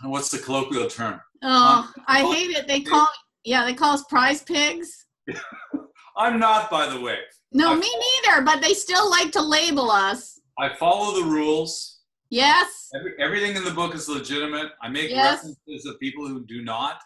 what's 0.04 0.30
the 0.30 0.38
colloquial 0.40 0.88
term? 0.88 1.22
Oh, 1.44 1.94
um, 1.96 2.04
I 2.08 2.22
hate 2.34 2.56
it. 2.56 2.68
They 2.68 2.82
call 2.82 3.08
yeah, 3.46 3.66
they 3.66 3.74
call 3.74 3.94
us 3.94 4.04
prize 4.10 4.44
pigs. 4.44 5.06
I'm 6.18 6.40
not, 6.40 6.70
by 6.70 6.88
the 6.88 7.00
way. 7.00 7.17
No, 7.54 7.72
I 7.72 7.76
me 7.76 7.89
neither. 8.26 8.44
But 8.44 8.62
they 8.62 8.74
still 8.74 9.10
like 9.10 9.32
to 9.32 9.41
label 9.41 9.89
us. 9.89 10.39
I 10.60 10.74
follow 10.76 11.20
the 11.22 11.28
rules. 11.28 12.00
Yes. 12.30 12.90
Every, 12.96 13.14
everything 13.20 13.56
in 13.56 13.64
the 13.64 13.72
book 13.72 13.94
is 13.96 14.08
legitimate. 14.08 14.72
I 14.82 14.90
make 14.90 15.10
yes. 15.10 15.44
references 15.44 15.86
of 15.86 16.00
people 16.00 16.28
who 16.28 16.46
do 16.46 16.64
not. 16.64 17.02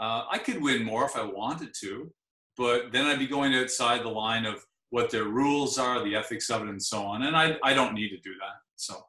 Uh, 0.00 0.24
I 0.30 0.38
could 0.38 0.60
win 0.62 0.84
more 0.84 1.04
if 1.04 1.16
I 1.16 1.24
wanted 1.24 1.72
to 1.80 2.10
but 2.56 2.92
then 2.92 3.06
I'd 3.06 3.18
be 3.18 3.26
going 3.26 3.54
outside 3.54 4.02
the 4.02 4.08
line 4.08 4.46
of 4.46 4.64
what 4.90 5.10
their 5.10 5.24
rules 5.24 5.78
are, 5.78 6.02
the 6.02 6.16
ethics 6.16 6.50
of 6.50 6.62
it, 6.62 6.68
and 6.68 6.82
so 6.82 7.02
on. 7.02 7.22
And 7.24 7.36
I, 7.36 7.56
I 7.62 7.74
don't 7.74 7.94
need 7.94 8.10
to 8.10 8.18
do 8.18 8.34
that. 8.34 8.56
So. 8.76 9.04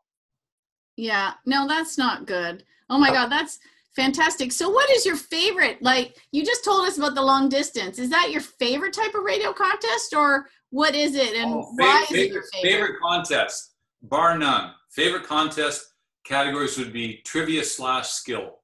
Yeah, 0.97 1.33
no, 1.45 1.67
that's 1.67 1.97
not 1.97 2.25
good. 2.25 2.63
Oh 2.89 2.97
my 2.97 3.09
God, 3.09 3.29
that's 3.29 3.59
fantastic. 3.95 4.51
So, 4.51 4.69
what 4.69 4.89
is 4.89 5.05
your 5.05 5.15
favorite? 5.15 5.81
Like, 5.81 6.17
you 6.31 6.43
just 6.43 6.65
told 6.65 6.87
us 6.87 6.97
about 6.97 7.15
the 7.15 7.21
long 7.21 7.49
distance. 7.49 7.99
Is 7.99 8.09
that 8.09 8.31
your 8.31 8.41
favorite 8.41 8.93
type 8.93 9.13
of 9.13 9.23
radio 9.23 9.53
contest, 9.53 10.13
or 10.15 10.47
what 10.71 10.95
is 10.95 11.15
it, 11.15 11.33
and 11.35 11.53
oh, 11.53 11.71
why 11.75 12.05
favorite, 12.07 12.19
is 12.19 12.27
it 12.27 12.33
your 12.33 12.43
favorite? 12.53 12.71
Favorite 12.71 12.99
contest, 13.01 13.75
bar 14.01 14.37
none. 14.37 14.71
Favorite 14.91 15.23
contest 15.23 15.93
categories 16.25 16.77
would 16.77 16.93
be 16.93 17.21
trivia 17.25 17.63
slash 17.63 18.09
skill. 18.09 18.59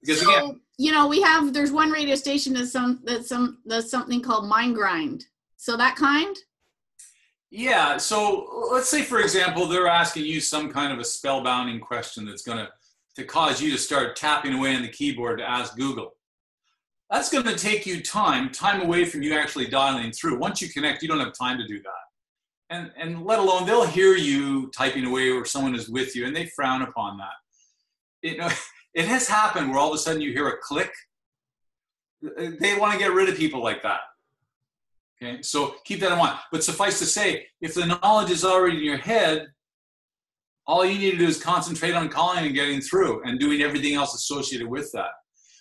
Because 0.00 0.22
so, 0.22 0.30
again, 0.30 0.60
you 0.78 0.92
know, 0.92 1.06
we 1.06 1.20
have 1.22 1.52
there's 1.52 1.72
one 1.72 1.90
radio 1.90 2.14
station 2.14 2.54
that's 2.54 2.72
some 2.72 3.00
that's 3.04 3.28
some 3.28 3.58
that's 3.64 3.90
something 3.90 4.20
called 4.20 4.48
Mind 4.48 4.74
Grind. 4.74 5.24
So 5.56 5.76
that 5.76 5.96
kind. 5.96 6.36
Yeah. 7.50 7.96
So 7.98 8.68
let's 8.72 8.88
say, 8.88 9.02
for 9.02 9.20
example, 9.20 9.66
they're 9.66 9.86
asking 9.86 10.24
you 10.24 10.40
some 10.40 10.72
kind 10.72 10.92
of 10.92 10.98
a 10.98 11.02
spellbinding 11.02 11.80
question 11.80 12.26
that's 12.26 12.42
going 12.42 12.58
to 12.58 12.68
to 13.16 13.24
cause 13.24 13.62
you 13.62 13.70
to 13.70 13.78
start 13.78 14.16
tapping 14.16 14.54
away 14.54 14.74
on 14.74 14.82
the 14.82 14.88
keyboard 14.88 15.38
to 15.38 15.48
ask 15.48 15.76
Google. 15.76 16.13
That's 17.10 17.30
going 17.30 17.44
to 17.44 17.56
take 17.56 17.86
you 17.86 18.02
time, 18.02 18.50
time 18.50 18.80
away 18.80 19.04
from 19.04 19.22
you 19.22 19.34
actually 19.34 19.68
dialing 19.68 20.10
through. 20.12 20.38
Once 20.38 20.60
you 20.62 20.68
connect, 20.68 21.02
you 21.02 21.08
don't 21.08 21.20
have 21.20 21.34
time 21.34 21.58
to 21.58 21.66
do 21.66 21.80
that. 21.82 21.90
And, 22.70 22.90
and 22.96 23.24
let 23.24 23.38
alone 23.38 23.66
they'll 23.66 23.86
hear 23.86 24.16
you 24.16 24.70
typing 24.70 25.04
away 25.04 25.30
or 25.30 25.44
someone 25.44 25.74
is 25.74 25.88
with 25.88 26.16
you 26.16 26.26
and 26.26 26.34
they 26.34 26.46
frown 26.46 26.82
upon 26.82 27.18
that. 27.18 27.34
You 28.22 28.42
uh, 28.42 28.48
know, 28.48 28.54
it 28.94 29.04
has 29.06 29.28
happened 29.28 29.70
where 29.70 29.78
all 29.78 29.88
of 29.90 29.94
a 29.94 29.98
sudden 29.98 30.22
you 30.22 30.32
hear 30.32 30.48
a 30.48 30.56
click. 30.62 30.90
Uh, 32.24 32.52
they 32.58 32.76
want 32.76 32.92
to 32.92 32.98
get 32.98 33.12
rid 33.12 33.28
of 33.28 33.36
people 33.36 33.62
like 33.62 33.82
that. 33.82 34.00
Okay, 35.22 35.42
so 35.42 35.76
keep 35.84 36.00
that 36.00 36.12
in 36.12 36.18
mind. 36.18 36.38
But 36.50 36.64
suffice 36.64 36.98
to 36.98 37.06
say, 37.06 37.46
if 37.60 37.74
the 37.74 37.86
knowledge 37.86 38.30
is 38.30 38.44
already 38.44 38.78
in 38.78 38.84
your 38.84 38.96
head, 38.96 39.46
all 40.66 40.84
you 40.84 40.98
need 40.98 41.12
to 41.12 41.18
do 41.18 41.26
is 41.26 41.40
concentrate 41.40 41.92
on 41.92 42.08
calling 42.08 42.46
and 42.46 42.54
getting 42.54 42.80
through 42.80 43.22
and 43.24 43.38
doing 43.38 43.62
everything 43.62 43.94
else 43.94 44.14
associated 44.14 44.66
with 44.66 44.90
that. 44.92 45.10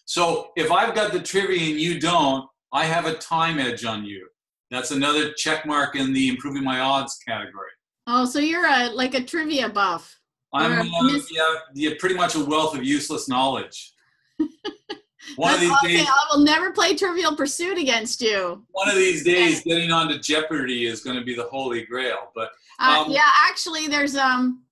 So 0.05 0.51
if 0.55 0.71
I've 0.71 0.95
got 0.95 1.13
the 1.13 1.21
trivia 1.21 1.71
and 1.71 1.79
you 1.79 1.99
don't, 1.99 2.47
I 2.71 2.85
have 2.85 3.05
a 3.05 3.15
time 3.15 3.59
edge 3.59 3.85
on 3.85 4.03
you. 4.05 4.27
That's 4.71 4.91
another 4.91 5.33
check 5.33 5.65
mark 5.65 5.95
in 5.95 6.13
the 6.13 6.29
improving 6.29 6.63
my 6.63 6.79
odds 6.79 7.19
category. 7.27 7.69
Oh, 8.07 8.25
so 8.25 8.39
you're 8.39 8.65
a 8.65 8.89
like 8.89 9.13
a 9.13 9.23
trivia 9.23 9.69
buff. 9.69 10.19
I'm 10.51 10.81
uh, 10.81 11.19
yeah, 11.31 11.55
yeah, 11.73 11.91
pretty 11.99 12.15
much 12.15 12.35
a 12.35 12.43
wealth 12.43 12.75
of 12.75 12.83
useless 12.83 13.27
knowledge. 13.27 13.93
One 15.35 15.53
of 15.53 15.59
these 15.59 15.71
okay. 15.83 15.97
days, 15.97 16.07
I 16.07 16.27
will 16.31 16.43
never 16.43 16.71
play 16.71 16.95
Trivial 16.95 17.35
Pursuit 17.35 17.77
against 17.77 18.21
you. 18.21 18.65
One 18.71 18.89
of 18.89 18.95
these 18.95 19.23
days, 19.23 19.63
getting 19.63 19.91
onto 19.91 20.19
Jeopardy 20.19 20.85
is 20.85 21.01
going 21.01 21.17
to 21.17 21.23
be 21.23 21.33
the 21.33 21.43
holy 21.43 21.85
grail. 21.85 22.29
But 22.35 22.51
uh, 22.79 23.03
um, 23.05 23.09
uh, 23.09 23.13
yeah, 23.13 23.29
actually, 23.47 23.87
there's 23.87 24.15
um, 24.15 24.63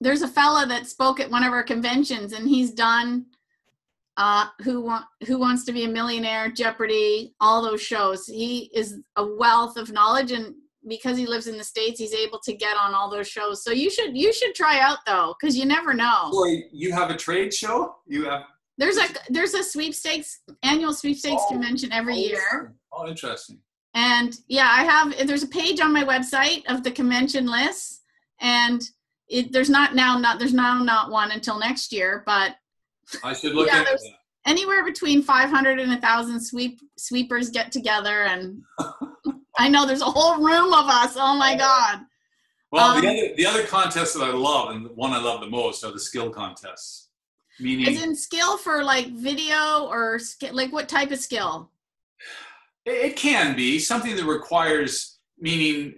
there's 0.00 0.22
a 0.22 0.28
fella 0.28 0.66
that 0.66 0.86
spoke 0.86 1.20
at 1.20 1.30
one 1.30 1.44
of 1.44 1.52
our 1.52 1.62
conventions, 1.62 2.32
and 2.32 2.48
he's 2.48 2.72
done 2.72 3.26
uh, 4.16 4.46
who 4.62 4.80
want 4.80 5.04
who 5.26 5.38
wants 5.38 5.64
to 5.64 5.72
be 5.72 5.84
a 5.84 5.88
millionaire, 5.88 6.50
Jeopardy, 6.50 7.34
all 7.40 7.62
those 7.62 7.82
shows. 7.82 8.26
He 8.26 8.70
is 8.74 9.00
a 9.16 9.26
wealth 9.26 9.76
of 9.76 9.92
knowledge, 9.92 10.32
and 10.32 10.54
because 10.88 11.16
he 11.16 11.26
lives 11.26 11.46
in 11.46 11.56
the 11.56 11.64
states 11.64 12.00
he's 12.00 12.14
able 12.14 12.40
to 12.40 12.52
get 12.54 12.76
on 12.76 12.94
all 12.94 13.10
those 13.10 13.28
shows. 13.28 13.62
So 13.64 13.70
you 13.70 13.90
should 13.90 14.16
you 14.16 14.32
should 14.32 14.54
try 14.54 14.80
out 14.80 14.98
though 15.06 15.34
because 15.40 15.56
you 15.56 15.64
never 15.64 15.94
know. 15.94 16.30
Boy, 16.30 16.64
you 16.72 16.92
have 16.92 17.10
a 17.10 17.16
trade 17.16 17.54
show? 17.54 17.96
You 18.06 18.24
have 18.24 18.42
there's 18.78 18.96
a 18.96 19.06
there's 19.28 19.54
a 19.54 19.62
sweepstakes 19.62 20.40
annual 20.62 20.92
sweepstakes 20.92 21.42
oh, 21.46 21.50
convention 21.50 21.92
every 21.92 22.14
oh, 22.14 22.16
year. 22.16 22.74
oh 22.92 23.06
interesting. 23.06 23.58
And 23.94 24.34
yeah 24.48 24.68
i 24.70 24.84
have 24.84 25.26
there's 25.26 25.42
a 25.42 25.48
page 25.48 25.80
on 25.80 25.92
my 25.92 26.04
website 26.04 26.62
of 26.66 26.82
the 26.82 26.90
convention 26.90 27.46
lists 27.46 28.00
and 28.40 28.82
it, 29.28 29.52
there's 29.52 29.70
not 29.70 29.94
now 29.94 30.18
not 30.18 30.38
there's 30.38 30.54
now 30.54 30.82
not 30.82 31.10
one 31.10 31.30
until 31.30 31.58
next 31.58 31.92
year 31.92 32.22
but 32.26 32.56
i 33.24 33.32
should 33.32 33.54
look 33.54 33.68
yeah, 33.68 33.84
at 33.90 34.00
anywhere 34.46 34.84
between 34.84 35.22
500 35.22 35.78
and 35.78 36.00
thousand 36.00 36.40
sweep 36.40 36.80
sweepers 36.96 37.50
get 37.50 37.72
together 37.72 38.22
and 38.24 38.62
I 39.58 39.68
know 39.68 39.86
there's 39.86 40.02
a 40.02 40.06
whole 40.06 40.42
room 40.42 40.72
of 40.72 40.86
us. 40.86 41.14
Oh 41.16 41.36
my 41.36 41.56
God. 41.56 42.00
Well, 42.70 42.96
um, 42.96 43.00
the 43.00 43.08
other 43.08 43.34
the 43.36 43.46
other 43.46 43.62
contests 43.64 44.14
that 44.14 44.24
I 44.24 44.32
love 44.32 44.74
and 44.74 44.86
the 44.86 44.90
one 44.90 45.12
I 45.12 45.20
love 45.20 45.40
the 45.40 45.48
most 45.48 45.84
are 45.84 45.92
the 45.92 46.00
skill 46.00 46.30
contests. 46.30 47.10
Meaning, 47.60 47.86
is 47.86 48.02
in 48.02 48.16
skill 48.16 48.56
for 48.56 48.82
like 48.82 49.08
video 49.08 49.86
or 49.90 50.18
sk- 50.18 50.52
like 50.52 50.72
what 50.72 50.88
type 50.88 51.10
of 51.10 51.18
skill? 51.18 51.70
It, 52.86 53.12
it 53.12 53.16
can 53.16 53.54
be 53.54 53.78
something 53.78 54.16
that 54.16 54.24
requires, 54.24 55.18
meaning 55.38 55.94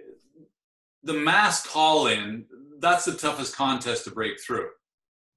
the 1.04 1.12
mass 1.12 1.64
call 1.64 2.08
in, 2.08 2.44
that's 2.80 3.04
the 3.04 3.12
toughest 3.14 3.54
contest 3.54 4.04
to 4.04 4.10
break 4.10 4.40
through. 4.40 4.68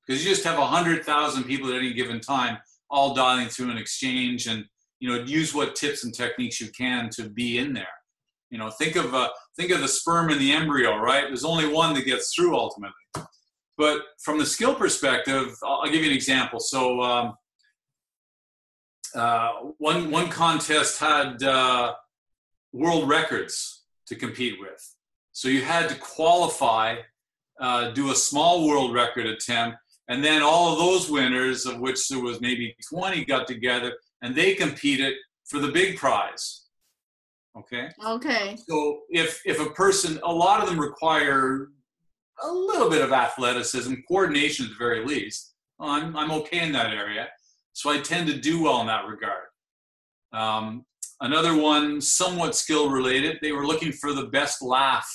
Because 0.08 0.24
you 0.24 0.30
just 0.30 0.44
have 0.46 0.58
100,000 0.58 1.44
people 1.44 1.70
at 1.70 1.76
any 1.76 1.94
given 1.94 2.20
time 2.20 2.58
all 2.90 3.14
dialing 3.14 3.50
through 3.50 3.70
an 3.72 3.78
exchange 3.78 4.48
and 4.48 4.66
you 5.00 5.10
know 5.10 5.24
use 5.24 5.54
what 5.54 5.76
tips 5.76 6.04
and 6.04 6.14
techniques 6.14 6.60
you 6.62 6.70
can 6.70 7.10
to 7.12 7.30
be 7.30 7.58
in 7.58 7.74
there. 7.74 7.86
You 8.50 8.58
know 8.58 8.70
think 8.70 8.96
of 8.96 9.14
uh, 9.14 9.30
think 9.58 9.72
of 9.72 9.82
the 9.82 9.88
sperm 9.88 10.30
and 10.30 10.40
the 10.40 10.52
embryo 10.52 10.98
right? 10.98 11.26
There's 11.28 11.46
only 11.46 11.68
one 11.68 11.94
that 11.96 12.06
gets 12.06 12.34
through 12.34 12.56
ultimately. 12.58 12.94
But 13.78 14.02
from 14.24 14.40
the 14.40 14.46
skill 14.46 14.74
perspective 14.74 15.56
i'll, 15.64 15.86
give 15.86 16.04
you 16.04 16.10
an 16.10 16.16
example. 16.16 16.60
So 16.60 17.02
um, 17.02 17.34
uh, 19.14 19.52
one 19.78 20.10
one 20.10 20.30
contest 20.30 21.00
had 21.00 21.44
uh, 21.44 21.94
world 22.72 23.08
records 23.10 23.84
to 24.08 24.16
compete 24.16 24.60
with. 24.60 24.96
So 25.34 25.50
you 25.50 25.62
had 25.62 25.90
to 25.90 25.96
qualify 25.96 26.96
uh, 27.60 27.92
do 27.92 28.12
a 28.12 28.16
small 28.16 28.68
world 28.68 28.94
record 28.94 29.26
attempt 29.26 29.78
and 30.10 30.24
then 30.24 30.42
all 30.42 30.72
of 30.72 30.80
those 30.80 31.10
winners 31.10 31.66
of 31.66 31.80
which 31.80 32.08
there 32.08 32.22
was 32.22 32.40
maybe 32.40 32.76
20 32.90 33.26
got 33.26 33.48
together 33.48 33.94
and 34.22 34.36
they 34.36 34.54
competed 34.54 35.14
for 35.46 35.60
the 35.60 35.68
big 35.68 35.98
prize. 35.98 36.66
Okay? 37.58 37.90
Okay. 38.06 38.56
so 38.68 39.02
if 39.10 39.42
if 39.46 39.60
a 39.60 39.72
person 39.72 40.20
a 40.24 40.32
lot 40.32 40.62
of 40.62 40.70
them 40.70 40.80
require 40.80 41.70
a 42.44 42.52
little 42.52 42.90
bit 42.90 43.02
of 43.02 43.12
athleticism 43.12 43.96
coordination 44.08 44.66
at 44.66 44.72
the 44.72 44.78
very 44.78 45.04
least. 45.04 45.56
Well, 45.80 45.90
i'm, 45.90 46.16
I'm 46.16 46.32
okay 46.32 46.60
in 46.60 46.72
that 46.74 46.94
area 46.94 47.28
so 47.74 47.90
i 47.90 48.00
tend 48.00 48.28
to 48.28 48.38
do 48.38 48.62
well 48.62 48.82
in 48.82 48.88
that 48.88 49.08
regard. 49.08 49.46
Um, 50.34 50.86
another 51.22 51.56
one 51.56 52.00
somewhat 52.00 52.56
skill 52.56 52.92
related 52.92 53.40
they 53.42 53.54
were 53.54 53.66
looking 53.66 53.92
for 53.92 54.14
the 54.14 54.28
best 54.28 54.62
laugh. 54.62 55.12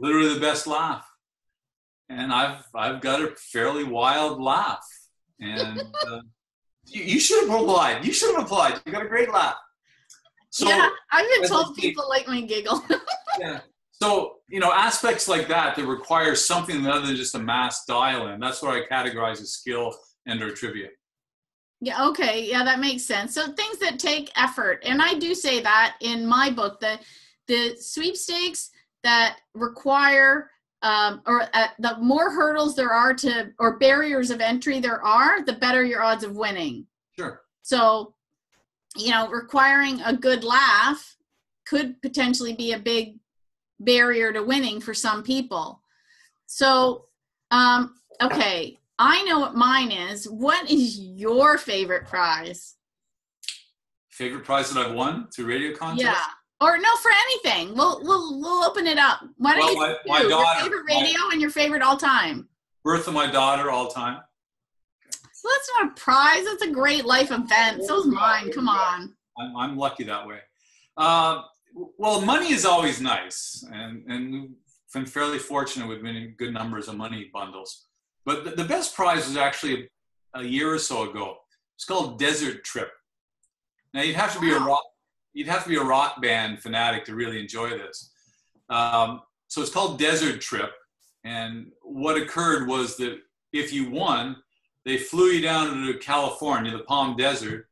Literally 0.00 0.32
the 0.32 0.40
best 0.40 0.66
laugh 0.66 1.06
and 2.08 2.32
i've 2.32 2.62
i've 2.74 3.00
got 3.00 3.22
a 3.22 3.34
fairly 3.36 3.84
wild 3.84 4.40
laugh 4.40 4.86
and 5.40 5.80
uh, 6.06 6.20
you, 6.86 7.02
you 7.02 7.20
should 7.20 7.48
have 7.48 7.60
applied 7.60 8.04
you 8.04 8.12
should 8.12 8.34
have 8.34 8.44
applied 8.44 8.80
you 8.86 8.92
got 8.92 9.04
a 9.04 9.08
great 9.08 9.32
laugh 9.32 9.56
so 10.54 10.68
yeah, 10.68 10.88
I've 11.10 11.26
been 11.40 11.48
told 11.48 11.74
people 11.74 12.08
like 12.08 12.28
my 12.28 12.40
giggle. 12.40 12.80
yeah. 13.40 13.58
So, 13.90 14.36
you 14.48 14.60
know, 14.60 14.72
aspects 14.72 15.26
like 15.26 15.48
that 15.48 15.74
that 15.74 15.84
require 15.84 16.36
something 16.36 16.86
other 16.86 17.04
than 17.04 17.16
just 17.16 17.34
a 17.34 17.40
mass 17.40 17.84
dial 17.86 18.28
in. 18.28 18.38
That's 18.38 18.62
what 18.62 18.72
I 18.72 18.86
categorize 18.86 19.42
as 19.42 19.50
skill 19.50 19.92
and 20.26 20.40
or 20.40 20.52
trivia. 20.52 20.90
Yeah, 21.80 22.06
okay. 22.06 22.48
Yeah, 22.48 22.62
that 22.62 22.78
makes 22.78 23.02
sense. 23.02 23.34
So 23.34 23.50
things 23.50 23.78
that 23.78 23.98
take 23.98 24.30
effort. 24.36 24.80
And 24.86 25.02
I 25.02 25.14
do 25.14 25.34
say 25.34 25.60
that 25.60 25.96
in 26.00 26.24
my 26.24 26.50
book, 26.50 26.78
the 26.78 27.00
the 27.48 27.74
sweepstakes 27.76 28.70
that 29.02 29.38
require 29.54 30.52
um, 30.84 31.22
or 31.26 31.48
uh, 31.54 31.68
the 31.78 31.96
more 31.98 32.30
hurdles 32.30 32.76
there 32.76 32.92
are 32.92 33.14
to 33.14 33.50
or 33.58 33.78
barriers 33.78 34.30
of 34.30 34.42
entry 34.42 34.80
there 34.80 35.02
are, 35.02 35.42
the 35.42 35.54
better 35.54 35.82
your 35.82 36.02
odds 36.02 36.24
of 36.24 36.36
winning. 36.36 36.86
Sure. 37.18 37.40
So, 37.62 38.14
you 38.94 39.10
know, 39.10 39.28
requiring 39.28 40.02
a 40.02 40.14
good 40.14 40.44
laugh 40.44 41.16
could 41.66 42.00
potentially 42.02 42.52
be 42.52 42.72
a 42.72 42.78
big 42.78 43.18
barrier 43.80 44.30
to 44.34 44.42
winning 44.42 44.78
for 44.78 44.92
some 44.92 45.22
people. 45.22 45.80
So, 46.46 47.06
um, 47.50 47.94
okay, 48.20 48.78
I 48.98 49.24
know 49.24 49.40
what 49.40 49.54
mine 49.54 49.90
is. 49.90 50.28
What 50.28 50.70
is 50.70 51.00
your 51.00 51.56
favorite 51.56 52.06
prize? 52.06 52.74
Favorite 54.10 54.44
prize 54.44 54.70
that 54.70 54.86
I've 54.86 54.94
won 54.94 55.28
through 55.28 55.46
radio 55.46 55.74
contest? 55.74 56.04
Yeah. 56.04 56.24
Or 56.64 56.78
no, 56.78 56.96
for 56.96 57.10
anything. 57.26 57.74
We'll 57.76 58.00
we'll 58.02 58.40
we'll 58.40 58.64
open 58.64 58.86
it 58.86 58.96
up. 58.96 59.20
Why 59.36 59.54
don't 59.56 59.76
Well, 59.76 59.90
you 59.90 59.96
my- 60.06 60.22
my 60.22 60.28
daughter- 60.28 60.60
your 60.60 60.62
favorite 60.70 60.84
my- 60.88 60.94
radio 61.02 61.20
and 61.32 61.40
your 61.40 61.50
favorite 61.50 61.82
all 61.82 61.98
time? 61.98 62.48
Birth 62.82 63.06
of 63.06 63.12
my 63.12 63.30
daughter 63.30 63.70
all 63.70 63.88
time. 63.88 64.22
So 65.32 65.48
that's 65.52 65.70
not 65.76 65.90
a 65.90 65.94
prize. 66.00 66.44
That's 66.46 66.62
a 66.62 66.70
great 66.70 67.04
life 67.04 67.30
event. 67.30 67.84
So's 67.84 68.06
mine. 68.06 68.50
Come 68.50 68.68
on. 68.68 69.14
I'm, 69.38 69.54
I'm 69.56 69.76
lucky 69.76 70.04
that 70.04 70.26
way. 70.26 70.38
Uh, 70.96 71.42
well, 71.98 72.22
money 72.22 72.50
is 72.52 72.64
always 72.64 72.98
nice, 73.00 73.62
and, 73.70 74.04
and 74.08 74.32
we've 74.32 74.50
been 74.94 75.04
fairly 75.06 75.38
fortunate 75.38 75.86
with 75.88 76.00
many 76.02 76.28
good 76.28 76.54
numbers 76.54 76.88
of 76.88 76.96
money 76.96 77.30
bundles. 77.32 77.86
But 78.24 78.44
the, 78.44 78.50
the 78.52 78.64
best 78.64 78.94
prize 78.94 79.26
was 79.28 79.36
actually 79.36 79.90
a, 80.34 80.40
a 80.40 80.42
year 80.44 80.72
or 80.72 80.78
so 80.78 81.10
ago. 81.10 81.36
It's 81.76 81.84
called 81.84 82.18
Desert 82.18 82.64
Trip. 82.64 82.90
Now 83.92 84.00
you'd 84.02 84.16
have 84.16 84.32
to 84.34 84.40
be 84.40 84.50
a 84.52 84.58
rock, 84.58 84.82
you'd 85.34 85.48
have 85.48 85.64
to 85.64 85.68
be 85.68 85.76
a 85.76 85.84
rock 85.84 86.22
band 86.22 86.60
fanatic 86.60 87.04
to 87.04 87.14
really 87.14 87.40
enjoy 87.40 87.70
this. 87.70 88.10
Um, 88.70 89.20
so 89.48 89.60
it's 89.60 89.70
called 89.70 89.98
Desert 89.98 90.40
Trip, 90.40 90.70
and 91.24 91.70
what 91.82 92.16
occurred 92.16 92.66
was 92.66 92.96
that 92.96 93.18
if 93.52 93.72
you 93.72 93.90
won, 93.90 94.36
they 94.84 94.96
flew 94.96 95.26
you 95.26 95.40
down 95.40 95.86
to 95.86 95.98
California, 95.98 96.70
the 96.70 96.84
Palm 96.84 97.16
Desert, 97.16 97.68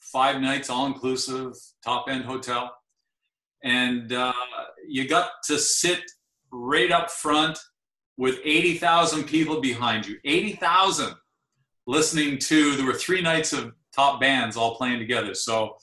five 0.00 0.40
nights 0.40 0.68
all 0.68 0.86
inclusive, 0.86 1.54
top 1.84 2.06
end 2.08 2.24
hotel. 2.24 2.74
And 3.62 4.12
uh, 4.12 4.32
you 4.86 5.08
got 5.08 5.30
to 5.44 5.58
sit 5.58 6.02
right 6.50 6.90
up 6.90 7.10
front 7.10 7.58
with 8.16 8.38
80,000 8.44 9.24
people 9.24 9.60
behind 9.60 10.06
you. 10.06 10.16
80,000 10.24 11.14
listening 11.86 12.38
to, 12.38 12.76
there 12.76 12.86
were 12.86 12.94
three 12.94 13.22
nights 13.22 13.52
of 13.52 13.72
top 13.94 14.20
bands 14.20 14.56
all 14.56 14.76
playing 14.76 14.98
together. 14.98 15.34
So 15.34 15.76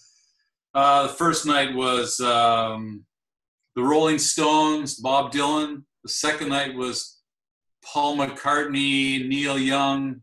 uh, 0.77 1.07
the 1.07 1.13
first 1.13 1.47
night 1.47 1.73
was 1.73 2.19
um, 2.19 3.03
the 3.75 3.81
Rolling 3.81 4.19
Stones, 4.19 4.93
Bob 4.93 5.31
Dylan. 5.31 5.81
The 6.03 6.09
second 6.09 6.49
night 6.49 6.75
was 6.75 7.19
Paul 7.83 8.15
McCartney, 8.15 9.27
Neil 9.27 9.57
Young. 9.57 10.21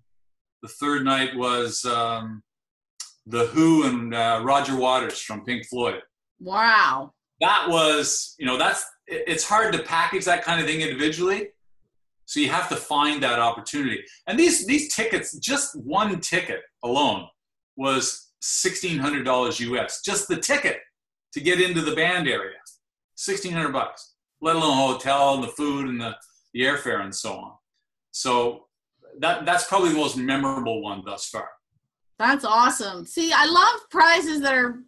The 0.63 0.69
third 0.69 1.05
night 1.05 1.35
was 1.35 1.85
um, 1.85 2.45
The 3.27 3.47
Who 3.47 3.85
and 3.89 4.15
uh, 4.15 4.43
Roger 4.45 4.77
Waters 4.77 5.21
from 5.21 5.45
Pink 5.45 5.67
Floyd. 5.67 6.03
Wow. 6.39 7.15
That 7.41 7.67
was, 7.69 8.37
you 8.39 8.47
know, 8.47 8.57
that's, 8.57 8.85
it's 9.09 9.43
hard 9.43 9.73
to 9.73 9.83
package 9.83 10.25
that 10.27 10.45
kind 10.45 10.61
of 10.61 10.69
thing 10.69 10.83
individually. 10.83 11.49
So 12.27 12.39
you 12.39 12.49
have 12.51 12.69
to 12.69 12.77
find 12.77 13.21
that 13.25 13.41
opportunity. 13.41 14.05
And 14.29 14.39
these, 14.39 14.67
these 14.67 14.95
tickets, 14.95 15.37
just 15.37 15.75
one 15.75 16.21
ticket 16.21 16.61
alone 16.85 17.27
was 17.77 18.24
$1,600 18.45 19.61
US, 19.61 20.03
just 20.03 20.29
the 20.29 20.37
ticket 20.37 20.79
to 21.33 21.41
get 21.41 21.61
into 21.61 21.81
the 21.81 21.95
band 21.95 22.29
area. 22.29 22.57
1600 23.17 23.73
bucks, 23.73 24.15
let 24.41 24.57
alone 24.57 24.77
hotel 24.77 25.35
and 25.35 25.43
the 25.43 25.49
food 25.49 25.89
and 25.89 26.01
the, 26.01 26.15
the 26.53 26.61
airfare 26.61 27.03
and 27.03 27.15
so 27.15 27.33
on. 27.33 27.53
So 28.11 28.67
that, 29.21 29.47
that's 29.47 29.67
probably 29.67 29.91
the 29.91 29.99
most 29.99 30.17
memorable 30.17 30.83
one 30.83 31.03
thus 31.05 31.27
far. 31.27 31.49
That's 32.19 32.45
awesome. 32.45 33.07
See, 33.07 33.33
I 33.33 33.47
love 33.47 33.81
prizes 33.91 34.41
that 34.43 34.55
are 34.55 34.81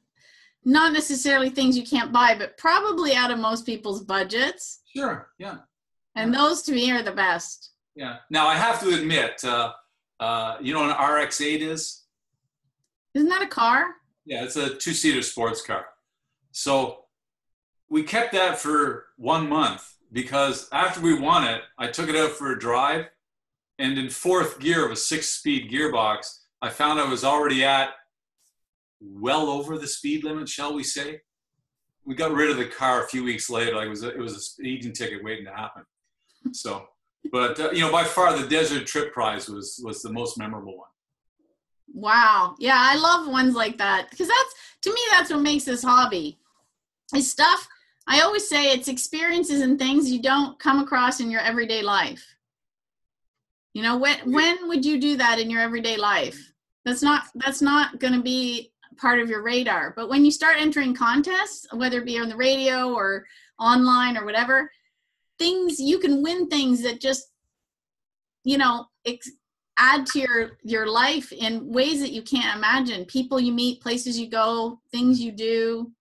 not 0.64 0.92
necessarily 0.92 1.49
things 1.49 1.79
you 1.79 1.87
can't 1.87 2.12
buy, 2.12 2.37
but 2.37 2.59
probably 2.59 3.14
out 3.14 3.31
of 3.31 3.38
most 3.38 3.64
people's 3.64 4.03
budgets. 4.03 4.81
Sure. 4.95 5.29
Yeah. 5.38 5.59
And 6.14 6.35
those 6.35 6.62
to 6.62 6.73
me 6.73 6.90
are 6.90 7.03
the 7.03 7.12
best. 7.12 7.71
Yeah. 7.95 8.16
Now 8.31 8.47
I 8.47 8.57
have 8.57 8.81
to 8.81 8.95
admit, 8.95 9.42
uh, 9.45 9.73
uh, 10.21 10.57
you 10.61 10.75
know 10.75 10.81
what 10.81 10.99
an 10.99 11.25
RX-8 11.25 11.61
is? 11.61 12.06
Isn't 13.16 13.31
that 13.31 13.40
a 13.40 13.46
car? 13.46 13.94
Yeah, 14.26 14.44
it's 14.44 14.57
a 14.57 14.74
two-seater 14.74 15.22
sports 15.22 15.62
car. 15.62 15.87
So 16.52 17.05
we 17.88 18.02
kept 18.02 18.33
that 18.35 18.59
for 18.59 19.07
one 19.16 19.48
month 19.48 19.90
because 20.12 20.68
after 20.70 21.00
we 21.00 21.18
won 21.18 21.44
it, 21.44 21.62
I 21.79 21.87
took 21.87 22.11
it 22.11 22.16
out 22.16 22.33
for 22.33 22.52
a 22.52 22.59
drive, 22.59 23.07
and 23.79 23.96
in 23.96 24.11
fourth 24.11 24.61
gear 24.61 24.85
of 24.85 24.92
a 24.92 24.96
six-speed 24.96 25.70
gearbox, 25.70 26.40
I 26.61 26.68
found 26.68 27.00
I 27.00 27.09
was 27.09 27.24
already 27.24 27.64
at 27.64 27.90
well 29.00 29.48
over 29.48 29.79
the 29.79 29.87
speed 29.87 30.22
limit, 30.22 30.46
shall 30.46 30.74
we 30.74 30.85
say? 30.85 31.22
We 32.05 32.14
got 32.14 32.35
rid 32.35 32.50
of 32.50 32.59
the 32.59 32.66
car 32.66 33.02
a 33.02 33.09
few 33.09 33.24
weeks 33.24 33.48
later. 33.48 33.76
Like 33.76 33.87
it 33.87 33.90
was 33.90 34.05
a, 34.05 34.11
it 34.11 34.18
was 34.18 34.35
a 34.35 34.40
speeding 34.40 34.92
ticket 34.92 35.24
waiting 35.24 35.46
to 35.46 35.52
happen. 35.52 35.85
So, 36.52 36.87
but 37.33 37.59
uh, 37.59 37.70
you 37.70 37.81
know, 37.81 37.90
by 37.90 38.05
far 38.05 38.37
the 38.37 38.46
Desert 38.46 38.87
Trip 38.87 39.14
Prize 39.14 39.48
was 39.48 39.81
was 39.83 40.02
the 40.02 40.12
most 40.12 40.38
memorable 40.38 40.76
one. 40.76 40.88
Wow. 41.92 42.57
Yeah, 42.59 42.77
I 42.79 42.96
love 42.96 43.29
ones 43.29 43.55
like 43.55 43.79
that 43.79 44.11
because 44.11 44.29
that's 44.29 44.55
to 44.83 44.90
me 44.92 45.01
that's 45.11 45.31
what 45.31 45.40
makes 45.40 45.64
this 45.64 45.83
hobby. 45.83 46.38
Is 47.14 47.31
stuff 47.31 47.68
I 48.07 48.20
always 48.20 48.49
say 48.49 48.72
it's 48.72 48.88
experiences 48.88 49.61
and 49.61 49.79
things 49.79 50.11
you 50.11 50.22
don't 50.22 50.59
come 50.59 50.81
across 50.81 51.20
in 51.20 51.31
your 51.31 51.40
everyday 51.40 51.83
life. 51.83 52.25
You 53.72 53.83
know, 53.83 53.96
when 53.99 54.33
when 54.33 54.68
would 54.68 54.85
you 54.85 55.01
do 55.01 55.16
that 55.16 55.38
in 55.38 55.51
your 55.51 55.61
everyday 55.61 55.96
life? 55.96 56.53
That's 56.85 57.03
not 57.03 57.25
that's 57.35 57.62
not 57.62 57.99
going 57.99 58.14
to 58.14 58.22
be 58.22 58.72
part 58.96 59.20
of 59.20 59.29
your 59.29 59.42
radar. 59.42 59.92
But 59.94 60.09
when 60.09 60.25
you 60.25 60.31
start 60.31 60.57
entering 60.59 60.94
contests, 60.94 61.66
whether 61.72 61.99
it 61.99 62.07
be 62.07 62.18
on 62.18 62.29
the 62.29 62.37
radio 62.37 62.94
or 62.94 63.27
online 63.59 64.16
or 64.16 64.25
whatever, 64.25 64.70
things 65.38 65.81
you 65.81 65.99
can 65.99 66.22
win 66.22 66.49
things 66.49 66.83
that 66.83 67.01
just 67.01 67.29
you 68.44 68.57
know, 68.57 68.87
ex- 69.05 69.33
add 69.79 70.07
to 70.07 70.21
your 70.21 70.59
your 70.62 70.87
life 70.87 71.33
in 71.33 71.71
ways 71.71 72.01
that 72.01 72.12
you 72.12 72.23
can't 72.23 72.57
imagine. 72.57 73.05
People 73.05 73.41
you 73.41 73.53
meet 73.53 73.81
places 73.81 74.19
you 74.19 74.29
go 74.29 74.81
things 74.91 75.21
you 75.21 75.33
do. 75.33 75.93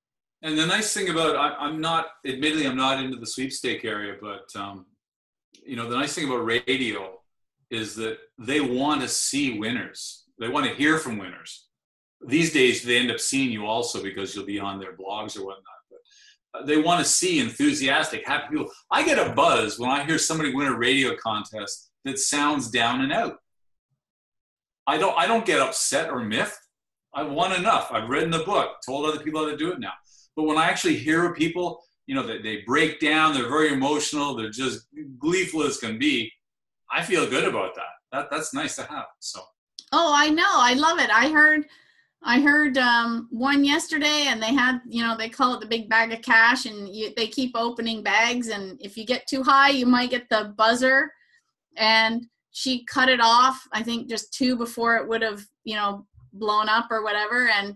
And 0.42 0.58
the 0.58 0.66
nice 0.66 0.94
thing 0.94 1.10
about 1.10 1.36
I, 1.36 1.68
am 1.68 1.82
not 1.82 2.08
admittedly 2.26 2.68
i'm 2.68 2.78
not 2.78 3.04
into 3.04 3.18
the 3.18 3.26
sweepstake 3.26 3.84
area 3.84 4.16
but 4.22 4.48
um, 4.56 4.86
you 5.66 5.76
know 5.76 5.90
the 5.90 5.98
nice 5.98 6.14
thing 6.14 6.26
about 6.26 6.46
radio 6.46 7.20
is 7.72 7.96
that 7.96 8.20
they 8.38 8.62
want 8.62 9.02
to 9.02 9.08
see 9.08 9.58
winners. 9.58 10.26
They 10.40 10.50
want 10.50 10.68
to 10.68 10.76
hear 10.76 11.00
from 11.00 11.18
winners. 11.18 11.66
These 12.28 12.54
days 12.54 12.84
they 12.84 12.98
end 12.98 13.10
up 13.10 13.20
seeing 13.20 13.52
you 13.52 13.66
also 13.66 14.04
because 14.04 14.36
you'll 14.36 14.46
be 14.46 14.60
on 14.60 14.80
their 14.80 14.96
blogs 14.96 15.38
or 15.38 15.46
whatnot 15.46 15.64
but 15.90 16.60
uh, 16.60 16.66
they 16.66 16.78
want 16.78 17.04
to 17.04 17.10
see 17.10 17.40
enthusiastic 17.40 18.28
happy 18.28 18.50
people. 18.52 18.70
I 18.92 19.04
get 19.04 19.20
a 19.20 19.34
buzz 19.34 19.80
when 19.80 19.90
i 19.90 20.04
hear 20.06 20.18
somebody 20.18 20.54
win 20.54 20.68
a 20.68 20.78
radio 20.78 21.16
contest 21.16 21.90
that 22.06 22.20
sounds 22.20 22.70
down 22.70 23.02
and 23.02 23.12
out 23.12 23.38
I 24.88 24.98
don't 24.98 25.18
I 25.18 25.28
don't 25.28 25.46
get 25.46 25.60
upset 25.60 26.10
or 26.10 26.20
miffed. 26.20 26.60
I've 27.14 27.32
won 27.32 27.54
enough. 27.54 27.92
I've 27.92 28.10
written 28.10 28.30
the 28.30 28.40
book, 28.40 28.78
told 28.86 29.06
other 29.06 29.24
people 29.24 29.44
how 29.44 29.50
to 29.50 29.58
do 29.58 29.72
it 29.72 29.80
now. 29.80 29.94
But 30.36 30.44
when 30.44 30.58
I 30.58 30.66
actually 30.66 30.98
hear 30.98 31.34
people, 31.34 31.82
you 32.08 32.16
know, 32.16 32.28
they, 32.28 32.42
they 32.42 32.64
break 32.68 33.00
down, 33.00 33.34
they're 33.34 33.48
very 33.48 33.72
emotional, 33.72 34.36
they're 34.36 34.50
just 34.50 34.88
gleeful 35.18 35.64
as 35.64 35.78
can 35.78 35.98
be. 35.98 36.32
I 36.92 37.02
feel 37.02 37.30
good 37.30 37.46
about 37.46 37.74
that. 37.76 37.84
That 38.12 38.28
that's 38.30 38.54
nice 38.54 38.76
to 38.76 38.84
have. 38.84 39.06
So. 39.20 39.42
Oh, 39.92 40.12
I 40.14 40.30
know. 40.30 40.44
I 40.46 40.74
love 40.74 41.00
it. 41.00 41.10
I 41.10 41.30
heard 41.30 41.66
I 42.28 42.42
heard 42.42 42.78
um, 42.80 43.28
one 43.30 43.64
yesterday, 43.64 44.26
and 44.28 44.42
they 44.42 44.54
had, 44.54 44.80
you 44.88 45.04
know, 45.04 45.16
they 45.16 45.30
call 45.30 45.54
it 45.54 45.62
the 45.62 45.68
big 45.68 45.88
bag 45.88 46.12
of 46.12 46.24
cash, 46.24 46.66
and 46.66 46.90
you, 46.94 47.14
they 47.16 47.28
keep 47.28 47.52
opening 47.54 48.02
bags, 48.02 48.48
and 48.48 48.82
if 48.82 48.98
you 48.98 49.06
get 49.06 49.28
too 49.28 49.44
high, 49.44 49.70
you 49.70 49.86
might 49.86 50.10
get 50.10 50.28
the 50.30 50.54
buzzer, 50.58 51.12
and 51.78 52.26
she 52.58 52.86
cut 52.86 53.10
it 53.10 53.20
off 53.22 53.62
i 53.74 53.84
think 53.84 54.10
just 54.10 54.34
two 54.34 54.56
before 54.56 54.96
it 54.96 55.08
would 55.08 55.22
have 55.22 55.46
you 55.66 55.76
know 55.76 56.06
blown 56.36 56.70
up 56.70 56.88
or 56.92 57.04
whatever. 57.04 57.50
And 57.50 57.76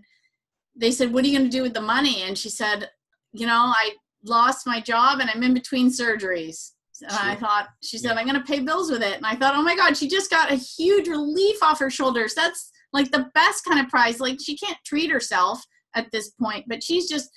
they 0.76 0.90
said 0.90 1.12
what 1.12 1.24
are 1.24 1.28
you 1.28 1.36
going 1.36 1.50
to 1.50 1.56
do 1.56 1.62
with 1.62 1.74
the 1.74 1.80
money? 1.80 2.22
And 2.22 2.36
she 2.38 2.48
said 2.48 2.88
you 3.32 3.46
know 3.46 3.72
i 3.76 3.90
lost 4.24 4.66
my 4.66 4.80
job 4.80 5.20
and 5.20 5.30
i'm 5.30 5.42
in 5.42 5.54
between 5.54 5.88
surgeries. 5.88 6.72
And 7.02 7.12
sure. 7.12 7.20
i 7.22 7.34
thought 7.34 7.68
she 7.82 7.98
said 7.98 8.12
yeah. 8.12 8.20
i'm 8.20 8.26
going 8.26 8.40
to 8.40 8.52
pay 8.52 8.60
bills 8.60 8.90
with 8.90 9.02
it. 9.02 9.16
And 9.16 9.26
i 9.26 9.34
thought 9.34 9.54
oh 9.56 9.62
my 9.62 9.76
god 9.76 9.96
she 9.96 10.08
just 10.08 10.30
got 10.30 10.52
a 10.52 10.56
huge 10.56 11.08
relief 11.08 11.62
off 11.62 11.80
her 11.80 11.90
shoulders. 11.90 12.34
That's 12.34 12.70
like 12.92 13.10
the 13.10 13.30
best 13.34 13.64
kind 13.64 13.80
of 13.80 13.88
prize. 13.88 14.20
Like 14.20 14.38
she 14.40 14.56
can't 14.56 14.78
treat 14.84 15.10
herself 15.10 15.62
at 15.96 16.10
this 16.12 16.30
point 16.30 16.64
but 16.68 16.82
she's 16.84 17.08
just 17.08 17.30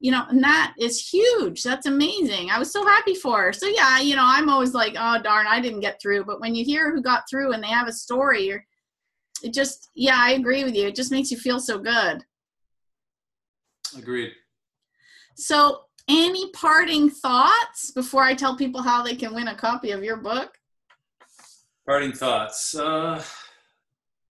you 0.00 0.10
know, 0.10 0.24
and 0.28 0.42
that 0.42 0.74
is 0.78 1.08
huge. 1.08 1.62
That's 1.62 1.86
amazing. 1.86 2.50
I 2.50 2.58
was 2.58 2.72
so 2.72 2.84
happy 2.84 3.14
for 3.14 3.42
her. 3.42 3.52
So 3.52 3.66
yeah, 3.66 4.00
you 4.00 4.16
know, 4.16 4.24
I'm 4.24 4.48
always 4.48 4.74
like, 4.74 4.94
oh 4.98 5.20
darn, 5.22 5.46
I 5.46 5.60
didn't 5.60 5.80
get 5.80 6.00
through. 6.02 6.24
But 6.24 6.40
when 6.40 6.54
you 6.54 6.64
hear 6.64 6.92
who 6.92 7.00
got 7.00 7.24
through 7.30 7.52
and 7.52 7.62
they 7.62 7.68
have 7.68 7.88
a 7.88 7.92
story, 7.92 8.50
or 8.50 8.64
it 9.42 9.54
just, 9.54 9.90
yeah, 9.94 10.16
I 10.16 10.32
agree 10.32 10.64
with 10.64 10.74
you. 10.74 10.88
It 10.88 10.96
just 10.96 11.12
makes 11.12 11.30
you 11.30 11.36
feel 11.36 11.60
so 11.60 11.78
good. 11.78 12.24
Agreed. 13.96 14.32
So, 15.36 15.82
any 16.08 16.50
parting 16.52 17.10
thoughts 17.10 17.90
before 17.90 18.22
I 18.22 18.34
tell 18.34 18.56
people 18.56 18.80
how 18.80 19.02
they 19.02 19.14
can 19.14 19.34
win 19.34 19.48
a 19.48 19.54
copy 19.54 19.90
of 19.90 20.02
your 20.02 20.16
book? 20.16 20.56
Parting 21.86 22.12
thoughts. 22.12 22.74
Uh, 22.74 23.22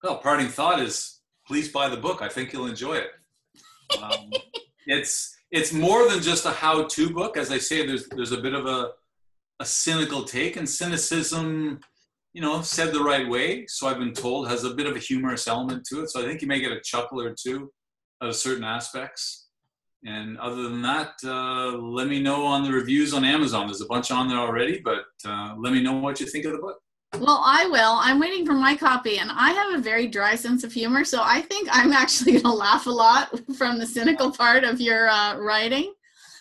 well, 0.03 0.19
parting 0.19 0.49
thought 0.49 0.81
is 0.81 1.21
please 1.47 1.71
buy 1.71 1.89
the 1.89 1.97
book. 1.97 2.23
I 2.23 2.29
think 2.29 2.53
you'll 2.53 2.67
enjoy 2.67 2.97
it. 2.97 3.11
Um, 4.03 4.31
it's 4.87 5.37
it's 5.51 5.73
more 5.73 6.09
than 6.09 6.23
just 6.23 6.47
a 6.47 6.51
how-to 6.51 7.11
book. 7.11 7.37
As 7.37 7.51
I 7.51 7.59
say, 7.59 7.87
there's 7.87 8.09
there's 8.09 8.33
a 8.33 8.41
bit 8.41 8.55
of 8.55 8.67
a 8.67 8.91
a 9.61 9.65
cynical 9.65 10.25
take, 10.25 10.57
and 10.57 10.69
cynicism, 10.69 11.81
you 12.33 12.43
know, 12.43 12.63
said 12.63 12.93
the 12.93 13.03
right 13.03 13.29
way. 13.29 13.67
So 13.69 13.87
I've 13.87 13.99
been 13.99 14.15
told 14.15 14.49
has 14.49 14.65
a 14.65 14.75
bit 14.75 14.87
of 14.87 14.97
a 14.97 14.99
humorous 14.99 15.47
element 15.47 15.85
to 15.87 16.03
it. 16.03 16.11
So 16.11 16.21
I 16.21 16.25
think 16.25 16.43
you 16.43 16.49
may 16.49 16.61
get 16.61 16.73
a 16.73 16.81
chuckle 16.81 17.21
or 17.21 17.35
two 17.35 17.71
out 18.23 18.29
of 18.29 18.37
certain 18.37 18.65
aspects. 18.65 19.49
And 20.05 20.37
other 20.39 20.65
than 20.65 20.83
that, 20.83 21.13
uh, 21.25 21.79
let 21.79 22.09
me 22.09 22.21
know 22.21 22.45
on 22.45 22.65
the 22.65 22.73
reviews 22.73 23.15
on 23.15 23.25
Amazon. 23.25 23.69
There's 23.69 23.81
a 23.83 23.87
bunch 23.87 24.11
on 24.11 24.29
there 24.29 24.39
already, 24.39 24.81
but 24.85 25.05
uh, 25.25 25.55
let 25.57 25.73
me 25.73 25.81
know 25.81 25.93
what 25.93 26.19
you 26.19 26.27
think 26.27 26.45
of 26.45 26.53
the 26.53 26.59
book. 26.59 26.82
Well, 27.19 27.43
I 27.45 27.67
will. 27.67 27.99
I'm 28.01 28.19
waiting 28.19 28.47
for 28.47 28.55
my 28.55 28.75
copy, 28.75 29.19
and 29.19 29.31
I 29.31 29.53
have 29.53 29.75
a 29.75 29.83
very 29.83 30.07
dry 30.07 30.35
sense 30.35 30.65
of 30.65 30.73
humor, 30.73 31.05
so 31.05 31.21
I 31.23 31.43
think 31.43 31.69
I'm 31.71 31.93
actually 32.03 32.33
going 32.33 32.45
to 32.45 32.53
laugh 32.53 32.87
a 32.87 32.91
lot 32.91 33.31
from 33.57 33.79
the 33.79 33.87
cynical 33.87 34.33
part 34.33 34.65
of 34.65 34.81
your 34.81 35.09
uh, 35.09 35.37
writing. 35.37 35.93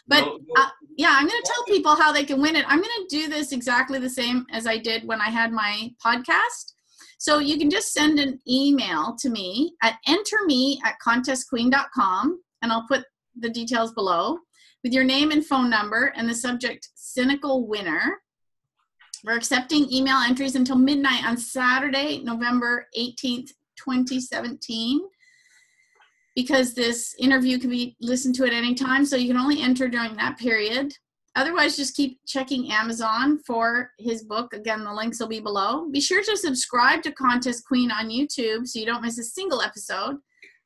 But 0.07 0.23
uh, 0.57 0.69
yeah, 0.97 1.15
I'm 1.17 1.27
going 1.27 1.41
to 1.41 1.51
tell 1.53 1.63
people 1.65 1.95
how 1.95 2.11
they 2.11 2.23
can 2.23 2.41
win 2.41 2.55
it. 2.55 2.65
I'm 2.67 2.81
going 2.81 3.07
to 3.07 3.07
do 3.09 3.27
this 3.27 3.51
exactly 3.51 3.99
the 3.99 4.09
same 4.09 4.45
as 4.51 4.65
I 4.65 4.77
did 4.77 5.07
when 5.07 5.21
I 5.21 5.29
had 5.29 5.51
my 5.51 5.91
podcast. 6.03 6.73
So 7.17 7.39
you 7.39 7.57
can 7.57 7.69
just 7.69 7.93
send 7.93 8.19
an 8.19 8.39
email 8.49 9.15
to 9.19 9.29
me 9.29 9.75
at 9.83 9.97
enterme 10.07 10.77
at 10.83 10.95
contestqueen.com, 11.05 12.41
and 12.61 12.71
I'll 12.71 12.87
put 12.87 13.05
the 13.39 13.49
details 13.49 13.93
below 13.93 14.39
with 14.83 14.93
your 14.93 15.03
name 15.03 15.31
and 15.31 15.45
phone 15.45 15.69
number 15.69 16.13
and 16.15 16.27
the 16.27 16.33
subject 16.33 16.89
cynical 16.95 17.67
winner 17.67 18.21
we're 19.23 19.35
accepting 19.37 19.91
email 19.91 20.17
entries 20.17 20.55
until 20.55 20.77
midnight 20.77 21.25
on 21.25 21.37
Saturday, 21.37 22.21
November 22.23 22.87
18th, 22.97 23.51
2017. 23.77 25.01
Because 26.35 26.73
this 26.73 27.13
interview 27.19 27.59
can 27.59 27.69
be 27.69 27.95
listened 27.99 28.35
to 28.35 28.45
at 28.45 28.53
any 28.53 28.73
time, 28.73 29.05
so 29.05 29.17
you 29.17 29.27
can 29.27 29.37
only 29.37 29.61
enter 29.61 29.87
during 29.89 30.15
that 30.15 30.37
period. 30.37 30.93
Otherwise, 31.35 31.77
just 31.77 31.95
keep 31.95 32.19
checking 32.25 32.71
Amazon 32.71 33.39
for 33.45 33.91
his 33.99 34.23
book. 34.23 34.53
Again, 34.53 34.83
the 34.83 34.93
links 34.93 35.19
will 35.19 35.27
be 35.27 35.39
below. 35.39 35.89
Be 35.89 36.01
sure 36.01 36.23
to 36.23 36.37
subscribe 36.37 37.03
to 37.03 37.11
Contest 37.11 37.65
Queen 37.65 37.91
on 37.91 38.09
YouTube 38.09 38.67
so 38.67 38.79
you 38.79 38.85
don't 38.85 39.01
miss 39.01 39.17
a 39.17 39.23
single 39.23 39.61
episode. 39.61 40.17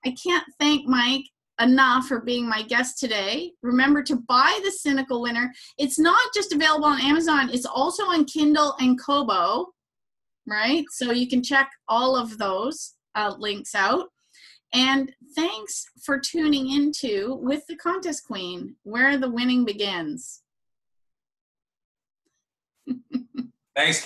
I 0.05 0.15
can't 0.23 0.45
thank 0.59 0.87
Mike 0.87 1.25
enough 1.61 2.07
for 2.07 2.21
being 2.21 2.47
my 2.47 2.63
guest 2.63 2.99
today. 2.99 3.51
Remember 3.61 4.03
to 4.03 4.17
buy 4.27 4.59
The 4.63 4.71
Cynical 4.71 5.21
Winner. 5.21 5.53
It's 5.77 5.99
not 5.99 6.21
just 6.33 6.53
available 6.53 6.85
on 6.85 7.01
Amazon, 7.01 7.49
it's 7.51 7.65
also 7.65 8.03
on 8.03 8.25
Kindle 8.25 8.75
and 8.79 8.99
Kobo, 9.01 9.67
right? 10.47 10.85
So 10.91 11.11
you 11.11 11.27
can 11.27 11.43
check 11.43 11.69
all 11.87 12.15
of 12.15 12.37
those 12.37 12.95
uh, 13.15 13.35
links 13.37 13.75
out. 13.75 14.09
And 14.73 15.13
thanks 15.35 15.85
for 16.03 16.19
tuning 16.19 16.69
into 16.69 17.35
With 17.35 17.65
the 17.67 17.77
Contest 17.77 18.25
Queen, 18.27 18.75
where 18.83 19.17
the 19.17 19.29
winning 19.29 19.63
begins. 19.63 20.41
Thanks, 23.75 24.05